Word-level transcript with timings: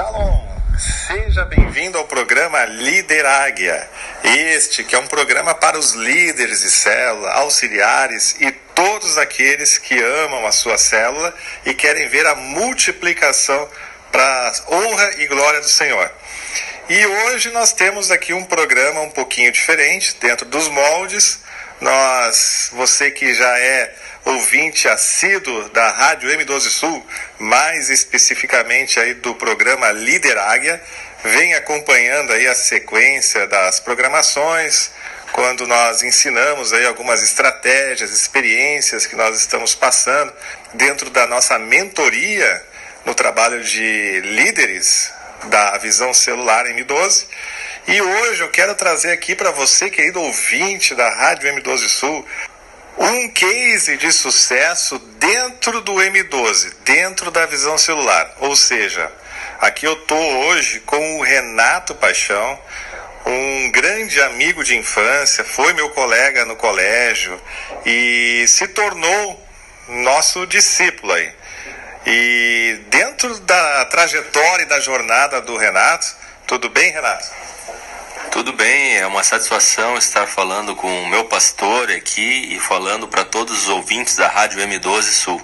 Shalom! 0.00 0.40
Seja 0.78 1.44
bem-vindo 1.44 1.98
ao 1.98 2.06
programa 2.06 2.64
Líder 2.64 3.26
Águia. 3.26 3.86
Este 4.24 4.82
que 4.82 4.94
é 4.94 4.98
um 4.98 5.06
programa 5.06 5.54
para 5.54 5.78
os 5.78 5.92
líderes 5.92 6.62
de 6.62 6.70
célula, 6.70 7.30
auxiliares 7.32 8.34
e 8.40 8.50
todos 8.50 9.18
aqueles 9.18 9.76
que 9.76 10.00
amam 10.24 10.46
a 10.46 10.52
sua 10.52 10.78
célula 10.78 11.34
e 11.66 11.74
querem 11.74 12.08
ver 12.08 12.26
a 12.26 12.34
multiplicação 12.34 13.68
para 14.10 14.24
a 14.24 14.74
honra 14.74 15.10
e 15.18 15.26
glória 15.26 15.60
do 15.60 15.68
Senhor. 15.68 16.10
E 16.88 17.06
hoje 17.06 17.50
nós 17.50 17.74
temos 17.74 18.10
aqui 18.10 18.32
um 18.32 18.46
programa 18.46 19.02
um 19.02 19.10
pouquinho 19.10 19.52
diferente, 19.52 20.16
dentro 20.18 20.46
dos 20.46 20.66
moldes. 20.68 21.40
Nós, 21.78 22.70
você 22.72 23.10
que 23.10 23.34
já 23.34 23.58
é 23.58 23.94
ouvinte 24.24 24.88
assíduo 24.88 25.68
da 25.70 25.90
Rádio 25.90 26.30
M12 26.30 26.68
Sul, 26.68 27.06
mais 27.38 27.90
especificamente 27.90 29.00
aí 29.00 29.14
do 29.14 29.34
programa 29.34 29.90
Líder 29.92 30.36
Águia, 30.38 30.80
vem 31.24 31.54
acompanhando 31.54 32.32
aí 32.32 32.46
a 32.46 32.54
sequência 32.54 33.46
das 33.46 33.80
programações, 33.80 34.90
quando 35.32 35.66
nós 35.66 36.02
ensinamos 36.02 36.72
aí 36.72 36.84
algumas 36.86 37.22
estratégias, 37.22 38.10
experiências 38.10 39.06
que 39.06 39.16
nós 39.16 39.38
estamos 39.38 39.74
passando 39.74 40.32
dentro 40.74 41.08
da 41.10 41.26
nossa 41.26 41.58
mentoria 41.58 42.64
no 43.04 43.14
trabalho 43.14 43.62
de 43.62 44.20
líderes 44.20 45.12
da 45.44 45.78
visão 45.78 46.12
celular 46.12 46.66
M12. 46.66 47.26
E 47.88 48.00
hoje 48.00 48.42
eu 48.42 48.50
quero 48.50 48.74
trazer 48.74 49.10
aqui 49.12 49.34
para 49.34 49.50
você, 49.50 49.88
querido 49.88 50.20
ouvinte 50.20 50.94
da 50.94 51.08
Rádio 51.08 51.52
M12 51.54 51.88
Sul, 51.88 52.26
um 52.98 53.28
case 53.28 53.96
de 53.96 54.12
sucesso 54.12 54.98
dentro 55.18 55.80
do 55.80 55.94
M12, 55.94 56.74
dentro 56.84 57.30
da 57.30 57.46
visão 57.46 57.78
celular. 57.78 58.34
Ou 58.40 58.54
seja, 58.56 59.10
aqui 59.60 59.86
eu 59.86 59.96
tô 59.96 60.16
hoje 60.16 60.80
com 60.80 61.18
o 61.18 61.22
Renato 61.22 61.94
Paixão, 61.94 62.58
um 63.26 63.70
grande 63.70 64.20
amigo 64.22 64.64
de 64.64 64.76
infância, 64.76 65.44
foi 65.44 65.72
meu 65.72 65.90
colega 65.90 66.44
no 66.44 66.56
colégio 66.56 67.40
e 67.84 68.44
se 68.48 68.66
tornou 68.68 69.48
nosso 69.88 70.46
discípulo 70.46 71.12
aí. 71.12 71.32
E 72.06 72.80
dentro 72.88 73.38
da 73.40 73.84
trajetória 73.86 74.62
e 74.62 74.68
da 74.68 74.80
jornada 74.80 75.40
do 75.40 75.56
Renato, 75.56 76.06
tudo 76.46 76.68
bem, 76.70 76.90
Renato? 76.90 77.28
Tudo 78.30 78.52
bem, 78.52 78.96
é 78.96 79.04
uma 79.08 79.24
satisfação 79.24 79.98
estar 79.98 80.24
falando 80.24 80.76
com 80.76 80.86
o 81.02 81.08
meu 81.08 81.24
pastor 81.24 81.90
aqui 81.90 82.54
e 82.54 82.60
falando 82.60 83.08
para 83.08 83.24
todos 83.24 83.64
os 83.64 83.68
ouvintes 83.68 84.14
da 84.14 84.28
Rádio 84.28 84.60
M12 84.60 85.02
Sul. 85.02 85.42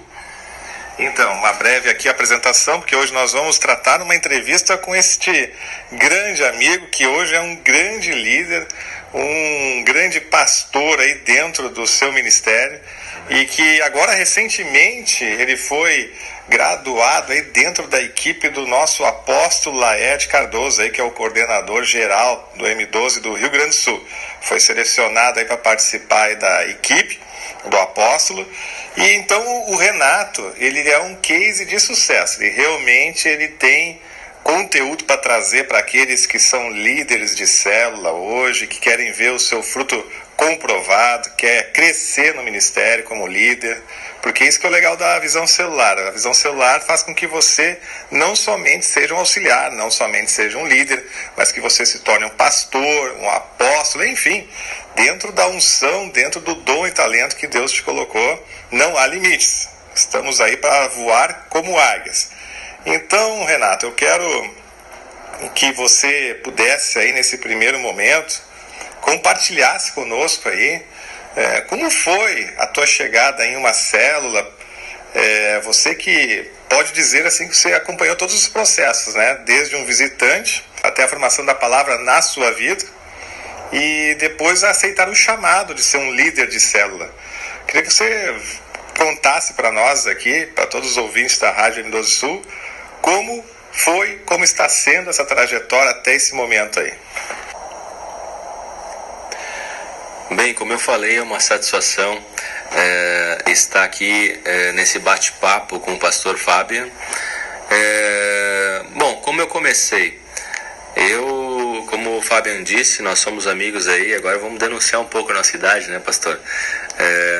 Então, 0.97 1.33
uma 1.33 1.51
breve 1.53 1.89
aqui 1.89 2.07
apresentação, 2.07 2.79
porque 2.79 2.95
hoje 2.95 3.11
nós 3.11 3.33
vamos 3.33 3.59
tratar 3.59 4.01
uma 4.01 4.15
entrevista 4.15 4.77
com 4.77 4.95
este 4.95 5.51
grande 5.91 6.45
amigo 6.45 6.87
que 6.87 7.05
hoje 7.05 7.35
é 7.35 7.41
um 7.41 7.57
grande 7.57 8.13
líder, 8.13 8.65
um 9.13 9.83
grande 9.83 10.21
pastor 10.21 10.97
aí 11.01 11.15
dentro 11.15 11.69
do 11.69 11.85
seu 11.85 12.13
ministério 12.13 12.79
e 13.29 13.45
que 13.45 13.81
agora 13.81 14.13
recentemente 14.13 15.23
ele 15.23 15.57
foi 15.57 16.13
graduado 16.47 17.33
aí 17.33 17.41
dentro 17.41 17.87
da 17.87 18.01
equipe 18.01 18.49
do 18.49 18.65
nosso 18.65 19.03
apóstolo 19.03 19.77
Laerte 19.77 20.27
Cardoso, 20.27 20.81
aí, 20.81 20.89
que 20.89 21.01
é 21.01 21.03
o 21.03 21.11
coordenador 21.11 21.83
geral 21.83 22.53
do 22.55 22.65
M12 22.65 23.19
do 23.19 23.33
Rio 23.33 23.49
Grande 23.49 23.69
do 23.69 23.75
Sul. 23.75 24.07
Foi 24.41 24.59
selecionado 24.59 25.43
para 25.45 25.57
participar 25.57 26.35
da 26.35 26.67
equipe 26.67 27.19
do 27.65 27.77
apóstolo. 27.77 28.47
E 28.95 29.11
então 29.15 29.69
o 29.69 29.75
Renato, 29.75 30.53
ele 30.57 30.87
é 30.89 30.99
um 30.99 31.15
case 31.15 31.65
de 31.65 31.79
sucesso. 31.79 32.41
Ele 32.41 32.51
realmente 32.51 33.27
ele 33.27 33.49
tem 33.49 33.99
conteúdo 34.41 35.03
para 35.03 35.17
trazer 35.17 35.67
para 35.67 35.79
aqueles 35.79 36.25
que 36.25 36.39
são 36.39 36.71
líderes 36.71 37.35
de 37.35 37.45
célula 37.45 38.11
hoje, 38.11 38.65
que 38.65 38.79
querem 38.79 39.11
ver 39.11 39.33
o 39.33 39.39
seu 39.39 39.61
fruto 39.61 40.01
comprovado, 40.37 41.31
quer 41.35 41.71
crescer 41.73 42.35
no 42.35 42.43
ministério 42.43 43.03
como 43.03 43.25
líder, 43.25 43.81
porque 44.21 44.45
isso 44.45 44.59
que 44.59 44.67
é 44.67 44.69
o 44.69 44.71
legal 44.71 44.95
da 44.95 45.17
visão 45.17 45.47
celular. 45.47 45.97
A 45.97 46.11
visão 46.11 46.33
celular 46.33 46.79
faz 46.81 47.01
com 47.01 47.13
que 47.13 47.25
você 47.25 47.79
não 48.11 48.35
somente 48.35 48.85
seja 48.85 49.15
um 49.15 49.17
auxiliar, 49.17 49.71
não 49.71 49.89
somente 49.89 50.31
seja 50.31 50.57
um 50.59 50.67
líder, 50.67 51.03
mas 51.35 51.51
que 51.51 51.59
você 51.59 51.85
se 51.85 51.99
torne 51.99 52.25
um 52.25 52.29
pastor, 52.29 53.17
um 53.17 53.29
apóstolo, 53.29 54.05
enfim, 54.05 54.47
dentro 54.95 55.31
da 55.31 55.47
unção, 55.47 56.07
dentro 56.09 56.39
do 56.39 56.53
dom 56.55 56.85
e 56.85 56.91
talento 56.91 57.35
que 57.35 57.47
Deus 57.47 57.71
te 57.71 57.81
colocou, 57.81 58.47
não 58.71 58.95
há 58.95 59.07
limites. 59.07 59.69
Estamos 59.95 60.39
aí 60.39 60.55
para 60.57 60.87
voar 60.89 61.47
como 61.49 61.77
águias. 61.77 62.29
Então, 62.85 63.43
Renato, 63.45 63.87
eu 63.87 63.91
quero 63.93 64.55
que 65.55 65.71
você 65.71 66.39
pudesse 66.43 66.99
aí 66.99 67.11
nesse 67.11 67.37
primeiro 67.39 67.79
momento 67.79 68.46
compartilhasse 69.07 69.93
conosco 69.93 70.49
aí 70.49 70.83
é, 71.37 71.61
como 71.61 71.87
foi 71.91 72.51
a 72.57 72.65
tua 72.65 72.87
chegada 72.87 73.45
em 73.45 73.55
uma 73.57 73.71
célula? 73.71 74.51
É, 75.13 75.59
você 75.59 75.93
que 75.93 76.49
pode 76.67 76.91
dizer 76.93 77.27
assim 77.27 77.47
que 77.47 77.55
você 77.55 77.73
acompanhou 77.73 78.15
todos 78.15 78.33
os 78.33 78.47
processos, 78.47 79.13
né? 79.13 79.35
Desde 79.45 79.75
um 79.75 79.85
visitante 79.85 80.65
até 80.81 81.03
a 81.03 81.07
formação 81.07 81.45
da 81.45 81.53
palavra 81.53 81.99
na 81.99 82.23
sua 82.23 82.49
vida 82.53 82.83
e 83.71 84.15
depois 84.15 84.63
aceitar 84.63 85.07
o 85.09 85.13
chamado 85.13 85.75
de 85.75 85.83
ser 85.83 85.97
um 85.97 86.11
líder 86.11 86.47
de 86.47 86.59
célula. 86.59 87.07
Queria 87.67 87.83
que 87.83 87.93
você 87.93 88.35
contasse 88.97 89.53
para 89.53 89.71
nós 89.71 90.07
aqui, 90.07 90.47
para 90.47 90.65
todos 90.65 90.89
os 90.89 90.97
ouvintes 90.97 91.37
da 91.37 91.51
Rádio 91.51 91.85
M12 91.85 92.03
Sul, 92.05 92.45
como 92.99 93.45
foi, 93.71 94.23
como 94.25 94.43
está 94.43 94.67
sendo 94.67 95.11
essa 95.11 95.23
trajetória 95.23 95.91
até 95.91 96.15
esse 96.15 96.33
momento 96.33 96.79
aí. 96.79 96.91
Bem, 100.31 100.53
como 100.53 100.73
eu 100.73 100.79
falei, 100.79 101.15
é 101.15 101.21
uma 101.21 101.39
satisfação 101.39 102.21
é, 102.73 103.43
estar 103.47 103.85
aqui 103.85 104.37
é, 104.43 104.73
nesse 104.73 104.99
bate-papo 104.99 105.79
com 105.79 105.93
o 105.93 105.97
pastor 105.97 106.37
Fábio. 106.37 106.91
É, 107.71 108.81
bom, 108.93 109.15
como 109.21 109.39
eu 109.39 109.47
comecei? 109.47 110.19
Eu, 110.97 111.85
como 111.89 112.17
o 112.17 112.21
Fabian 112.21 112.61
disse, 112.61 113.01
nós 113.01 113.19
somos 113.19 113.47
amigos 113.47 113.87
aí, 113.87 114.13
agora 114.15 114.37
vamos 114.37 114.59
denunciar 114.59 115.01
um 115.01 115.05
pouco 115.05 115.31
a 115.31 115.35
nossa 115.35 115.55
idade, 115.55 115.87
né, 115.87 115.99
pastor? 115.99 116.37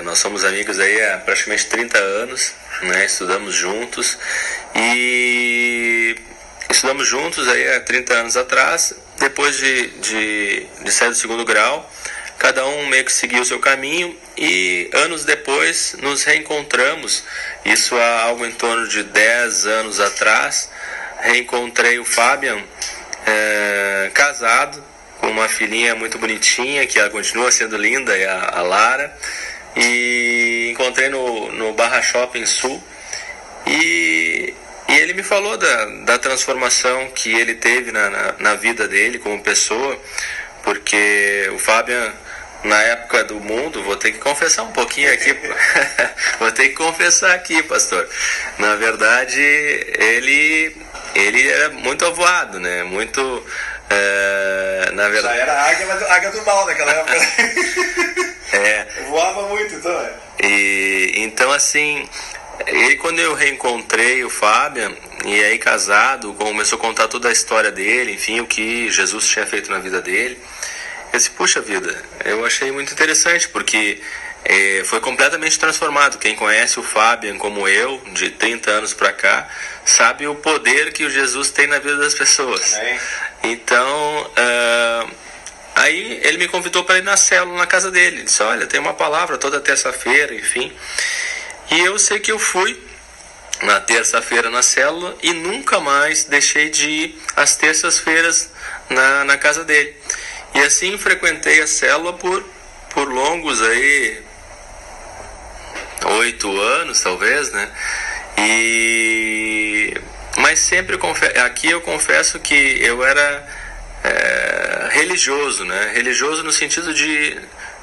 Nós 0.05 0.19
somos 0.19 0.45
amigos 0.45 0.79
aí 0.79 1.03
há 1.03 1.17
praticamente 1.17 1.65
30 1.65 1.97
anos, 1.97 2.53
né, 2.83 3.05
estudamos 3.05 3.53
juntos 3.53 4.17
e 4.75 6.15
estudamos 6.69 7.05
juntos 7.05 7.47
aí 7.49 7.75
há 7.75 7.81
30 7.81 8.13
anos 8.13 8.37
atrás, 8.37 8.93
depois 9.17 9.57
de, 9.57 9.87
de, 9.99 10.67
de 10.83 10.91
sair 10.91 11.09
do 11.09 11.15
segundo 11.15 11.43
grau, 11.43 11.91
cada 12.37 12.65
um 12.65 12.85
meio 12.87 13.03
que 13.03 13.11
seguiu 13.11 13.41
o 13.41 13.45
seu 13.45 13.59
caminho 13.59 14.15
e 14.37 14.89
anos 14.93 15.25
depois 15.25 15.95
nos 16.01 16.23
reencontramos. 16.23 17.23
Isso 17.65 17.95
há 17.95 18.21
algo 18.21 18.45
em 18.45 18.51
torno 18.51 18.87
de 18.87 19.03
10 19.03 19.65
anos 19.65 19.99
atrás. 19.99 20.69
Reencontrei 21.19 21.97
o 21.99 22.05
Fabian 22.05 22.61
é, 23.25 24.11
casado, 24.13 24.83
com 25.19 25.27
uma 25.27 25.49
filhinha 25.49 25.95
muito 25.95 26.19
bonitinha, 26.19 26.85
que 26.85 26.99
ela 26.99 27.09
continua 27.09 27.51
sendo 27.51 27.75
linda, 27.75 28.15
é 28.15 28.27
a, 28.27 28.59
a 28.59 28.61
Lara. 28.61 29.17
E 29.75 30.69
encontrei 30.71 31.09
no, 31.09 31.51
no 31.51 31.73
Barra 31.73 32.01
Shopping 32.01 32.45
Sul. 32.45 32.81
E, 33.65 34.53
e 34.87 34.93
ele 34.93 35.13
me 35.13 35.23
falou 35.23 35.57
da, 35.57 35.85
da 36.05 36.17
transformação 36.19 37.09
que 37.15 37.33
ele 37.33 37.55
teve 37.55 37.91
na, 37.91 38.09
na, 38.09 38.35
na 38.39 38.55
vida 38.55 38.87
dele 38.87 39.17
como 39.17 39.41
pessoa, 39.41 39.99
porque 40.63 41.49
o 41.53 41.59
Fabian 41.59 42.13
na 42.63 42.81
época 42.83 43.23
do 43.23 43.39
mundo, 43.39 43.83
vou 43.83 43.95
ter 43.95 44.11
que 44.11 44.19
confessar 44.19 44.63
um 44.63 44.71
pouquinho 44.71 45.11
aqui, 45.13 45.33
vou 46.39 46.51
ter 46.51 46.69
que 46.69 46.75
confessar 46.75 47.33
aqui, 47.33 47.61
pastor. 47.63 48.07
Na 48.57 48.75
verdade, 48.75 49.41
ele 49.41 50.75
ele 51.15 51.49
era 51.49 51.69
muito 51.69 52.05
avoado, 52.05 52.59
né? 52.59 52.83
Muito 52.83 53.45
é, 53.89 54.91
na 54.93 55.07
verdade. 55.09 55.37
Já 55.37 55.43
era 55.43 55.63
águia, 55.63 55.85
mas 55.87 56.03
águia 56.03 56.31
do 56.31 56.45
mal 56.45 56.65
naquela 56.65 56.91
época. 56.91 57.15
é. 58.53 58.87
Voava 59.07 59.47
muito, 59.47 59.75
então. 59.75 59.91
É. 59.91 60.45
E 60.45 61.13
então 61.17 61.51
assim, 61.51 62.07
ele 62.65 62.95
quando 62.97 63.19
eu 63.19 63.33
reencontrei 63.33 64.23
o 64.23 64.29
Fábio 64.29 64.95
e 65.25 65.43
aí 65.43 65.57
casado, 65.57 66.33
começou 66.33 66.77
a 66.77 66.81
contar 66.81 67.07
toda 67.07 67.29
a 67.29 67.31
história 67.31 67.71
dele, 67.71 68.13
enfim, 68.13 68.39
o 68.39 68.47
que 68.47 68.89
Jesus 68.91 69.27
tinha 69.27 69.45
feito 69.45 69.71
na 69.71 69.79
vida 69.79 70.01
dele. 70.01 70.37
Eu 71.11 71.17
disse, 71.17 71.31
puxa 71.31 71.61
vida, 71.61 72.03
eu 72.25 72.45
achei 72.45 72.71
muito 72.71 72.91
interessante, 72.91 73.47
porque 73.49 74.01
é, 74.43 74.83
foi 74.85 74.99
completamente 74.99 75.57
transformado. 75.59 76.17
Quem 76.17 76.35
conhece 76.35 76.79
o 76.79 76.83
Fabian 76.83 77.37
como 77.37 77.67
eu, 77.67 78.01
de 78.13 78.29
30 78.31 78.71
anos 78.71 78.93
para 78.93 79.11
cá, 79.11 79.47
sabe 79.85 80.27
o 80.27 80.35
poder 80.35 80.93
que 80.93 81.03
o 81.03 81.09
Jesus 81.09 81.51
tem 81.51 81.67
na 81.67 81.79
vida 81.79 81.97
das 81.97 82.13
pessoas. 82.13 82.75
Amém. 82.75 82.99
Então, 83.43 84.31
uh, 84.31 85.11
aí 85.75 86.19
ele 86.23 86.37
me 86.37 86.47
convidou 86.47 86.83
para 86.83 86.97
ir 86.97 87.03
na 87.03 87.17
célula 87.17 87.57
na 87.57 87.67
casa 87.67 87.91
dele. 87.91 88.17
Ele 88.17 88.23
disse, 88.23 88.41
olha, 88.43 88.65
tem 88.67 88.79
uma 88.79 88.93
palavra 88.93 89.37
toda 89.37 89.59
terça-feira, 89.59 90.33
enfim. 90.33 90.71
E 91.69 91.79
eu 91.79 91.99
sei 91.99 92.19
que 92.19 92.31
eu 92.31 92.39
fui 92.39 92.79
na 93.63 93.79
terça-feira 93.79 94.49
na 94.49 94.61
célula 94.61 95.17
e 95.21 95.33
nunca 95.33 95.79
mais 95.79 96.25
deixei 96.25 96.69
de 96.69 96.89
ir 96.89 97.21
às 97.35 97.55
terças-feiras 97.55 98.49
na, 98.89 99.25
na 99.25 99.37
casa 99.37 99.63
dele. 99.63 99.95
E 100.55 100.59
assim 100.59 100.97
frequentei 100.97 101.61
a 101.61 101.67
célula 101.67 102.13
por, 102.13 102.43
por 102.89 103.07
longos 103.07 103.61
aí 103.61 104.23
oito 106.05 106.59
anos 106.59 107.01
talvez, 107.01 107.51
né? 107.51 107.69
E 108.37 109.93
mas 110.37 110.59
sempre 110.59 110.97
aqui 111.43 111.69
eu 111.69 111.81
confesso 111.81 112.39
que 112.39 112.53
eu 112.53 113.03
era 113.03 113.47
é, 114.03 114.89
religioso, 114.91 115.65
né? 115.65 115.91
Religioso 115.93 116.43
no 116.43 116.51
sentido 116.51 116.93
de 116.93 117.37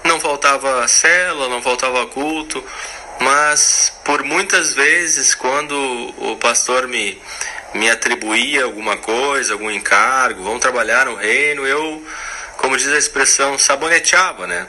não 0.05 0.21
faltava 0.21 0.87
célula, 0.87 1.49
não 1.49 1.63
faltava 1.63 2.07
culto, 2.07 2.65
mas 3.21 3.93
por 4.05 4.23
muitas 4.23 4.73
vezes 4.75 5.35
quando 5.35 5.75
o 6.19 6.37
pastor 6.37 6.87
me 6.87 7.21
me 7.75 7.91
atribuía 7.91 8.63
alguma 8.63 8.97
coisa, 8.97 9.53
algum 9.53 9.69
encargo, 9.69 10.45
vão 10.45 10.61
trabalhar 10.61 11.07
no 11.07 11.17
reino, 11.17 11.67
eu, 11.67 12.07
como 12.56 12.77
diz 12.77 12.89
a 12.89 12.99
expressão, 12.99 13.59
saboneteava, 13.59 14.47
né? 14.47 14.67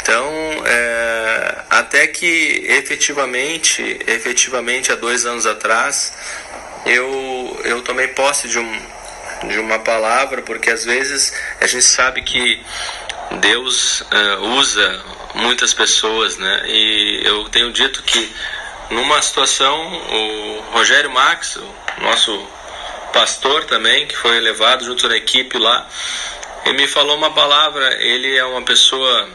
Então, 0.00 0.28
é, 0.66 1.64
até 1.70 2.08
que 2.08 2.64
efetivamente, 2.68 4.00
efetivamente 4.06 4.90
há 4.90 4.96
dois 4.96 5.24
anos 5.24 5.46
atrás, 5.46 6.12
eu, 6.84 7.60
eu 7.64 7.82
tomei 7.82 8.08
posse 8.08 8.48
de, 8.48 8.58
um, 8.58 8.82
de 9.48 9.58
uma 9.60 9.78
palavra, 9.78 10.42
porque 10.42 10.70
às 10.70 10.84
vezes 10.84 11.32
a 11.60 11.66
gente 11.66 11.84
sabe 11.84 12.22
que 12.22 12.60
Deus 13.40 14.04
é, 14.10 14.36
usa 14.58 15.04
muitas 15.36 15.72
pessoas, 15.72 16.36
né? 16.36 16.62
E 16.66 17.22
eu 17.24 17.48
tenho 17.48 17.72
dito 17.72 18.02
que 18.02 18.32
numa 18.90 19.22
situação, 19.22 19.74
o 19.94 20.60
Rogério 20.72 21.10
Max, 21.10 21.56
o 21.56 22.02
nosso 22.02 22.46
pastor 23.12 23.64
também, 23.64 24.06
que 24.06 24.16
foi 24.16 24.40
levado 24.40 24.84
junto 24.84 25.08
na 25.08 25.16
equipe 25.16 25.58
lá, 25.58 25.86
ele 26.64 26.76
me 26.76 26.86
falou 26.86 27.16
uma 27.16 27.30
palavra. 27.30 28.02
Ele 28.02 28.36
é 28.36 28.44
uma 28.44 28.62
pessoa 28.62 29.28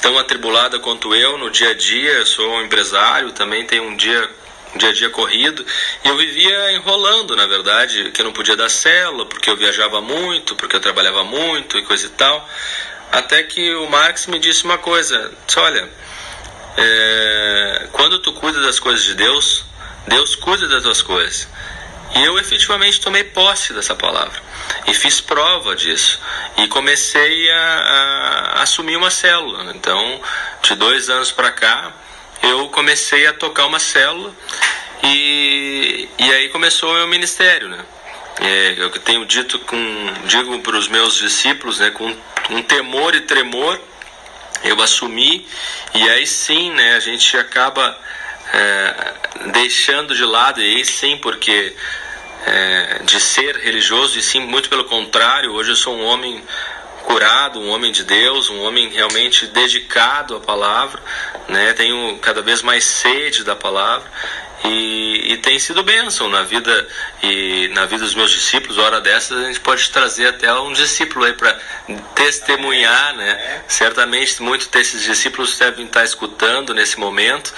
tão 0.00 0.18
atribulada 0.18 0.78
quanto 0.78 1.14
eu 1.14 1.38
no 1.38 1.50
dia 1.50 1.70
a 1.70 1.74
dia. 1.74 2.12
Eu 2.12 2.26
sou 2.26 2.48
um 2.48 2.62
empresário, 2.62 3.32
também 3.32 3.64
tenho 3.64 3.84
um 3.84 3.96
dia 3.96 4.28
dia 4.76 4.90
a 4.90 4.92
dia 4.92 5.08
corrido 5.08 5.64
e 6.04 6.08
eu 6.08 6.16
vivia 6.16 6.72
enrolando, 6.72 7.34
na 7.34 7.46
verdade, 7.46 8.10
que 8.10 8.20
eu 8.20 8.26
não 8.26 8.32
podia 8.32 8.56
dar 8.56 8.68
célula 8.68 9.24
porque 9.24 9.48
eu 9.48 9.56
viajava 9.56 10.00
muito, 10.00 10.54
porque 10.54 10.76
eu 10.76 10.80
trabalhava 10.80 11.24
muito 11.24 11.78
e 11.78 11.82
coisa 11.82 12.06
e 12.06 12.10
tal. 12.10 12.46
Até 13.10 13.42
que 13.42 13.74
o 13.74 13.88
Marx 13.88 14.26
me 14.26 14.38
disse 14.38 14.64
uma 14.64 14.78
coisa: 14.78 15.32
disse, 15.46 15.58
olha, 15.58 15.88
é, 16.76 17.88
quando 17.92 18.18
tu 18.18 18.32
cuida 18.32 18.60
das 18.60 18.78
coisas 18.78 19.04
de 19.04 19.14
Deus, 19.14 19.64
Deus 20.06 20.34
cuida 20.34 20.68
das 20.68 20.82
tuas 20.82 21.02
coisas. 21.02 21.48
E 22.14 22.24
eu 22.24 22.38
efetivamente 22.38 23.00
tomei 23.00 23.24
posse 23.24 23.72
dessa 23.72 23.94
palavra 23.94 24.40
e 24.86 24.94
fiz 24.94 25.20
prova 25.20 25.74
disso 25.74 26.20
e 26.56 26.68
comecei 26.68 27.50
a, 27.50 28.54
a 28.56 28.62
assumir 28.62 28.96
uma 28.96 29.10
célula. 29.10 29.72
Então, 29.74 30.20
de 30.62 30.74
dois 30.76 31.10
anos 31.10 31.32
para 31.32 31.50
cá, 31.50 31.92
eu 32.42 32.68
comecei 32.68 33.26
a 33.26 33.32
tocar 33.32 33.66
uma 33.66 33.78
célula 33.78 34.32
e, 35.02 36.08
e 36.18 36.32
aí 36.32 36.48
começou 36.48 36.90
o 36.90 36.94
meu 36.94 37.06
ministério, 37.06 37.68
né? 37.68 37.84
É, 38.40 38.74
eu 38.76 38.90
tenho 38.90 39.24
dito 39.24 39.58
com 39.60 39.76
digo 40.26 40.58
para 40.60 40.76
os 40.76 40.88
meus 40.88 41.16
discípulos, 41.16 41.78
né, 41.78 41.90
com 41.90 42.14
um 42.50 42.62
temor 42.62 43.14
e 43.14 43.22
tremor, 43.22 43.80
eu 44.62 44.80
assumi 44.82 45.46
e 45.94 46.10
aí 46.10 46.26
sim, 46.26 46.70
né, 46.70 46.96
a 46.96 47.00
gente 47.00 47.34
acaba 47.38 47.98
é, 48.56 49.50
deixando 49.52 50.14
de 50.14 50.24
lado 50.24 50.60
e 50.60 50.76
aí 50.76 50.84
sim 50.84 51.18
porque 51.18 51.74
é, 52.46 53.00
de 53.04 53.20
ser 53.20 53.56
religioso, 53.56 54.18
e 54.18 54.22
sim, 54.22 54.40
muito 54.40 54.68
pelo 54.68 54.84
contrário, 54.84 55.52
hoje 55.52 55.70
eu 55.70 55.76
sou 55.76 55.96
um 55.96 56.04
homem 56.04 56.42
curado, 57.02 57.60
um 57.60 57.68
homem 57.70 57.92
de 57.92 58.04
Deus, 58.04 58.50
um 58.50 58.62
homem 58.62 58.88
realmente 58.88 59.46
dedicado 59.46 60.36
à 60.36 60.40
palavra, 60.40 61.00
né? 61.48 61.72
Tenho 61.72 62.18
cada 62.18 62.42
vez 62.42 62.62
mais 62.62 62.84
sede 62.84 63.44
da 63.44 63.54
palavra 63.54 64.10
e, 64.64 65.32
e, 65.32 65.36
tem 65.38 65.58
sido 65.58 65.82
bênção 65.82 66.28
na 66.28 66.42
vida 66.42 66.88
e 67.22 67.68
na 67.74 67.84
vida 67.84 68.04
dos 68.04 68.14
meus 68.14 68.30
discípulos. 68.30 68.78
Hora 68.78 69.00
dessas 69.00 69.38
a 69.38 69.46
gente 69.46 69.60
pode 69.60 69.88
trazer 69.90 70.28
até 70.28 70.52
um 70.54 70.72
discípulo 70.72 71.24
aí 71.24 71.32
para 71.32 71.56
testemunhar, 72.14 73.14
né? 73.14 73.62
Certamente 73.68 74.42
muitos 74.42 74.66
desses 74.66 75.02
discípulos 75.02 75.56
devem 75.58 75.86
estar 75.86 76.04
escutando 76.04 76.74
nesse 76.74 76.98
momento 76.98 77.52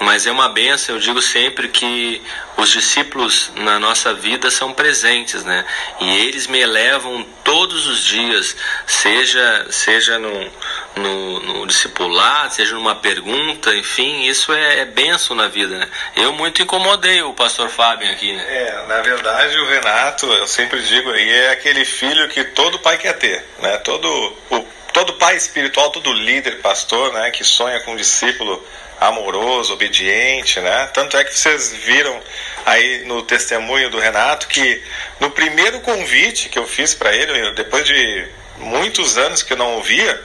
mas 0.00 0.26
é 0.26 0.30
uma 0.30 0.48
benção, 0.48 0.94
eu 0.94 1.00
digo 1.00 1.20
sempre 1.20 1.68
que 1.68 2.22
os 2.56 2.70
discípulos 2.70 3.50
na 3.56 3.78
nossa 3.78 4.14
vida 4.14 4.50
são 4.50 4.72
presentes, 4.72 5.44
né? 5.44 5.64
E 6.00 6.18
eles 6.18 6.46
me 6.46 6.60
elevam 6.60 7.26
todos 7.44 7.86
os 7.86 8.04
dias, 8.04 8.56
seja, 8.86 9.66
seja 9.70 10.18
no, 10.18 10.50
no, 10.96 11.40
no 11.40 11.66
discipulado, 11.66 12.54
seja 12.54 12.74
numa 12.74 12.94
pergunta, 12.94 13.74
enfim, 13.74 14.22
isso 14.22 14.52
é, 14.52 14.80
é 14.80 14.84
benção 14.84 15.36
na 15.36 15.48
vida, 15.48 15.78
né? 15.78 15.88
Eu 16.16 16.32
muito 16.32 16.62
incomodei 16.62 17.22
o 17.22 17.32
pastor 17.32 17.68
Fábio 17.68 18.10
aqui, 18.10 18.32
né? 18.32 18.44
É, 18.48 18.86
na 18.86 19.00
verdade 19.02 19.58
o 19.58 19.66
Renato, 19.66 20.26
eu 20.26 20.46
sempre 20.46 20.80
digo 20.82 21.10
é 21.14 21.50
aquele 21.50 21.84
filho 21.84 22.28
que 22.28 22.44
todo 22.44 22.78
pai 22.78 22.98
quer 22.98 23.14
ter, 23.14 23.44
né? 23.60 23.78
Todo, 23.78 24.08
o, 24.50 24.66
todo 24.98 25.12
pai 25.12 25.36
espiritual, 25.36 25.90
todo 25.90 26.12
líder, 26.12 26.60
pastor, 26.60 27.12
né? 27.12 27.30
Que 27.30 27.44
sonha 27.44 27.78
com 27.80 27.92
um 27.92 27.96
discípulo 27.96 28.66
amoroso, 29.00 29.72
obediente, 29.72 30.58
né? 30.58 30.90
Tanto 30.92 31.16
é 31.16 31.22
que 31.22 31.38
vocês 31.38 31.72
viram 31.72 32.20
aí 32.66 33.04
no 33.04 33.22
testemunho 33.22 33.90
do 33.90 34.00
Renato 34.00 34.48
que 34.48 34.82
no 35.20 35.30
primeiro 35.30 35.78
convite 35.80 36.48
que 36.48 36.58
eu 36.58 36.66
fiz 36.66 36.94
para 36.94 37.14
ele, 37.14 37.52
depois 37.52 37.84
de 37.84 38.28
muitos 38.56 39.16
anos 39.16 39.40
que 39.40 39.52
eu 39.52 39.56
não 39.56 39.74
ouvia, 39.76 40.20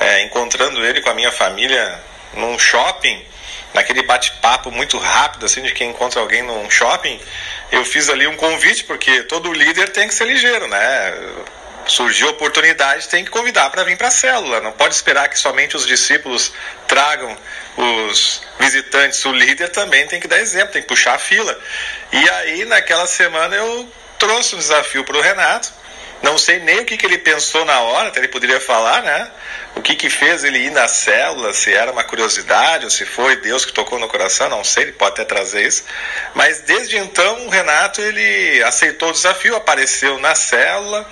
é, 0.00 0.22
encontrando 0.22 0.82
ele 0.82 1.02
com 1.02 1.10
a 1.10 1.14
minha 1.14 1.30
família 1.30 2.00
num 2.32 2.58
shopping, 2.58 3.22
naquele 3.74 4.02
bate-papo 4.04 4.70
muito 4.70 4.96
rápido, 4.96 5.44
assim, 5.44 5.60
de 5.60 5.72
quem 5.72 5.90
encontra 5.90 6.18
alguém 6.18 6.42
num 6.42 6.70
shopping, 6.70 7.20
eu 7.70 7.84
fiz 7.84 8.08
ali 8.08 8.26
um 8.26 8.36
convite, 8.36 8.84
porque 8.84 9.24
todo 9.24 9.52
líder 9.52 9.90
tem 9.90 10.08
que 10.08 10.14
ser 10.14 10.26
ligeiro, 10.26 10.66
né? 10.66 11.14
Surgiu 11.88 12.28
oportunidade, 12.28 13.08
tem 13.08 13.24
que 13.24 13.30
convidar 13.30 13.70
para 13.70 13.82
vir 13.82 13.96
para 13.96 14.08
a 14.08 14.10
célula. 14.10 14.60
Não 14.60 14.72
pode 14.72 14.94
esperar 14.94 15.28
que 15.28 15.38
somente 15.38 15.76
os 15.76 15.86
discípulos 15.86 16.52
tragam 16.86 17.36
os 17.76 18.42
visitantes. 18.60 19.24
O 19.24 19.32
líder 19.32 19.70
também 19.70 20.06
tem 20.06 20.20
que 20.20 20.28
dar 20.28 20.38
exemplo, 20.38 20.72
tem 20.72 20.82
que 20.82 20.88
puxar 20.88 21.14
a 21.14 21.18
fila. 21.18 21.58
E 22.12 22.28
aí, 22.30 22.64
naquela 22.64 23.06
semana, 23.06 23.56
eu 23.56 23.90
trouxe 24.18 24.54
um 24.54 24.58
desafio 24.58 25.04
para 25.04 25.16
o 25.16 25.20
Renato. 25.20 25.72
Não 26.20 26.36
sei 26.36 26.58
nem 26.58 26.80
o 26.80 26.84
que, 26.84 26.96
que 26.96 27.06
ele 27.06 27.18
pensou 27.18 27.64
na 27.64 27.80
hora, 27.80 28.08
até 28.08 28.18
ele 28.18 28.28
poderia 28.28 28.60
falar, 28.60 29.02
né? 29.02 29.30
O 29.76 29.80
que, 29.80 29.94
que 29.94 30.10
fez 30.10 30.42
ele 30.42 30.58
ir 30.58 30.70
na 30.70 30.88
célula, 30.88 31.52
se 31.52 31.72
era 31.72 31.92
uma 31.92 32.02
curiosidade 32.02 32.84
ou 32.84 32.90
se 32.90 33.04
foi 33.04 33.36
Deus 33.36 33.64
que 33.64 33.72
tocou 33.72 34.00
no 34.00 34.08
coração, 34.08 34.48
não 34.48 34.64
sei, 34.64 34.84
ele 34.84 34.92
pode 34.92 35.12
até 35.12 35.24
trazer 35.24 35.64
isso. 35.64 35.84
Mas 36.34 36.60
desde 36.62 36.96
então, 36.96 37.46
o 37.46 37.48
Renato 37.48 38.00
ele 38.00 38.60
aceitou 38.64 39.10
o 39.10 39.12
desafio, 39.12 39.54
apareceu 39.54 40.18
na 40.18 40.34
célula, 40.34 41.08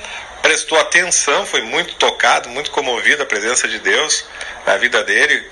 prestou 0.47 0.79
atenção, 0.79 1.45
foi 1.45 1.61
muito 1.61 1.97
tocado, 1.97 2.49
muito 2.49 2.71
comovido 2.71 3.21
a 3.21 3.27
presença 3.27 3.67
de 3.67 3.81
Deus 3.81 4.25
na 4.65 4.77
vida 4.77 5.03
dele. 5.03 5.45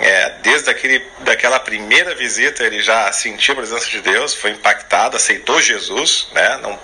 É, 0.00 0.30
desde 0.40 0.70
aquele, 0.70 1.04
daquela 1.18 1.60
primeira 1.60 2.14
visita 2.14 2.64
ele 2.64 2.80
já 2.80 3.12
sentiu 3.12 3.52
a 3.52 3.56
presença 3.58 3.90
de 3.90 4.00
Deus, 4.00 4.32
foi 4.32 4.52
impactado, 4.52 5.18
aceitou 5.18 5.60
Jesus, 5.60 6.28
né? 6.32 6.60
Não, 6.62 6.80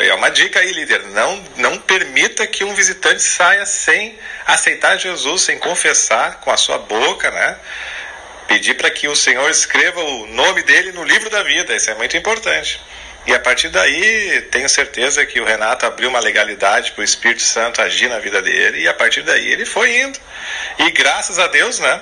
é 0.00 0.12
uma 0.12 0.28
dica 0.28 0.58
aí, 0.58 0.72
líder, 0.72 1.04
não, 1.04 1.44
não 1.56 1.78
permita 1.78 2.44
que 2.48 2.64
um 2.64 2.74
visitante 2.74 3.22
saia 3.22 3.64
sem 3.64 4.18
aceitar 4.44 4.98
Jesus, 4.98 5.42
sem 5.42 5.56
confessar 5.56 6.40
com 6.40 6.50
a 6.50 6.56
sua 6.56 6.78
boca, 6.78 7.30
né? 7.30 7.56
Pedir 8.48 8.74
para 8.74 8.90
que 8.90 9.06
o 9.06 9.14
Senhor 9.14 9.48
escreva 9.48 10.00
o 10.00 10.26
nome 10.26 10.64
dele 10.64 10.90
no 10.90 11.04
livro 11.04 11.30
da 11.30 11.44
vida, 11.44 11.76
isso 11.76 11.88
é 11.90 11.94
muito 11.94 12.16
importante. 12.16 12.80
E 13.26 13.32
a 13.32 13.40
partir 13.40 13.70
daí, 13.70 14.42
tenho 14.50 14.68
certeza 14.68 15.24
que 15.24 15.40
o 15.40 15.44
Renato 15.44 15.86
abriu 15.86 16.10
uma 16.10 16.20
legalidade 16.20 16.92
para 16.92 17.00
o 17.00 17.04
Espírito 17.04 17.42
Santo 17.42 17.80
agir 17.80 18.08
na 18.08 18.18
vida 18.18 18.42
dele, 18.42 18.80
e 18.80 18.88
a 18.88 18.92
partir 18.92 19.22
daí 19.22 19.50
ele 19.50 19.64
foi 19.64 19.98
indo. 20.00 20.18
E 20.78 20.90
graças 20.90 21.38
a 21.38 21.46
Deus, 21.46 21.78
né? 21.78 22.00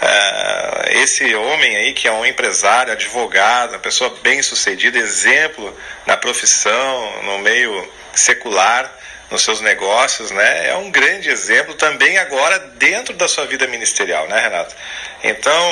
Uh, 0.00 1.02
esse 1.02 1.34
homem 1.34 1.76
aí 1.76 1.92
que 1.92 2.08
é 2.08 2.12
um 2.12 2.26
empresário, 2.26 2.92
advogado, 2.92 3.70
uma 3.70 3.78
pessoa 3.78 4.16
bem 4.22 4.42
sucedida, 4.42 4.98
exemplo 4.98 5.76
na 6.06 6.16
profissão, 6.16 7.22
no 7.22 7.38
meio 7.38 7.92
secular, 8.12 8.97
nos 9.30 9.42
seus 9.42 9.60
negócios, 9.60 10.30
né? 10.30 10.68
É 10.68 10.76
um 10.76 10.90
grande 10.90 11.28
exemplo 11.28 11.74
também 11.74 12.16
agora 12.18 12.58
dentro 12.76 13.14
da 13.14 13.28
sua 13.28 13.46
vida 13.46 13.66
ministerial, 13.66 14.26
né, 14.26 14.40
Renato? 14.40 14.74
Então, 15.22 15.62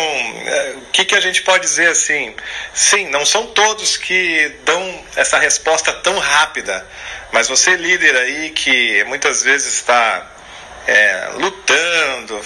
é, 0.47 0.75
o 0.77 0.91
que, 0.93 1.05
que 1.05 1.15
a 1.15 1.21
gente 1.21 1.43
pode 1.43 1.65
dizer 1.65 1.89
assim? 1.89 2.35
Sim, 2.75 3.09
não 3.09 3.25
são 3.25 3.47
todos 3.47 3.97
que 3.97 4.53
dão 4.65 5.05
essa 5.17 5.39
resposta 5.39 5.93
tão 5.93 6.19
rápida, 6.19 6.87
mas 7.33 7.49
você 7.49 7.77
líder 7.77 8.17
aí 8.17 8.51
que 8.51 9.05
muitas 9.05 9.43
vezes 9.43 9.75
está 9.75 10.27
é, 10.87 11.31
lutando 11.35 12.41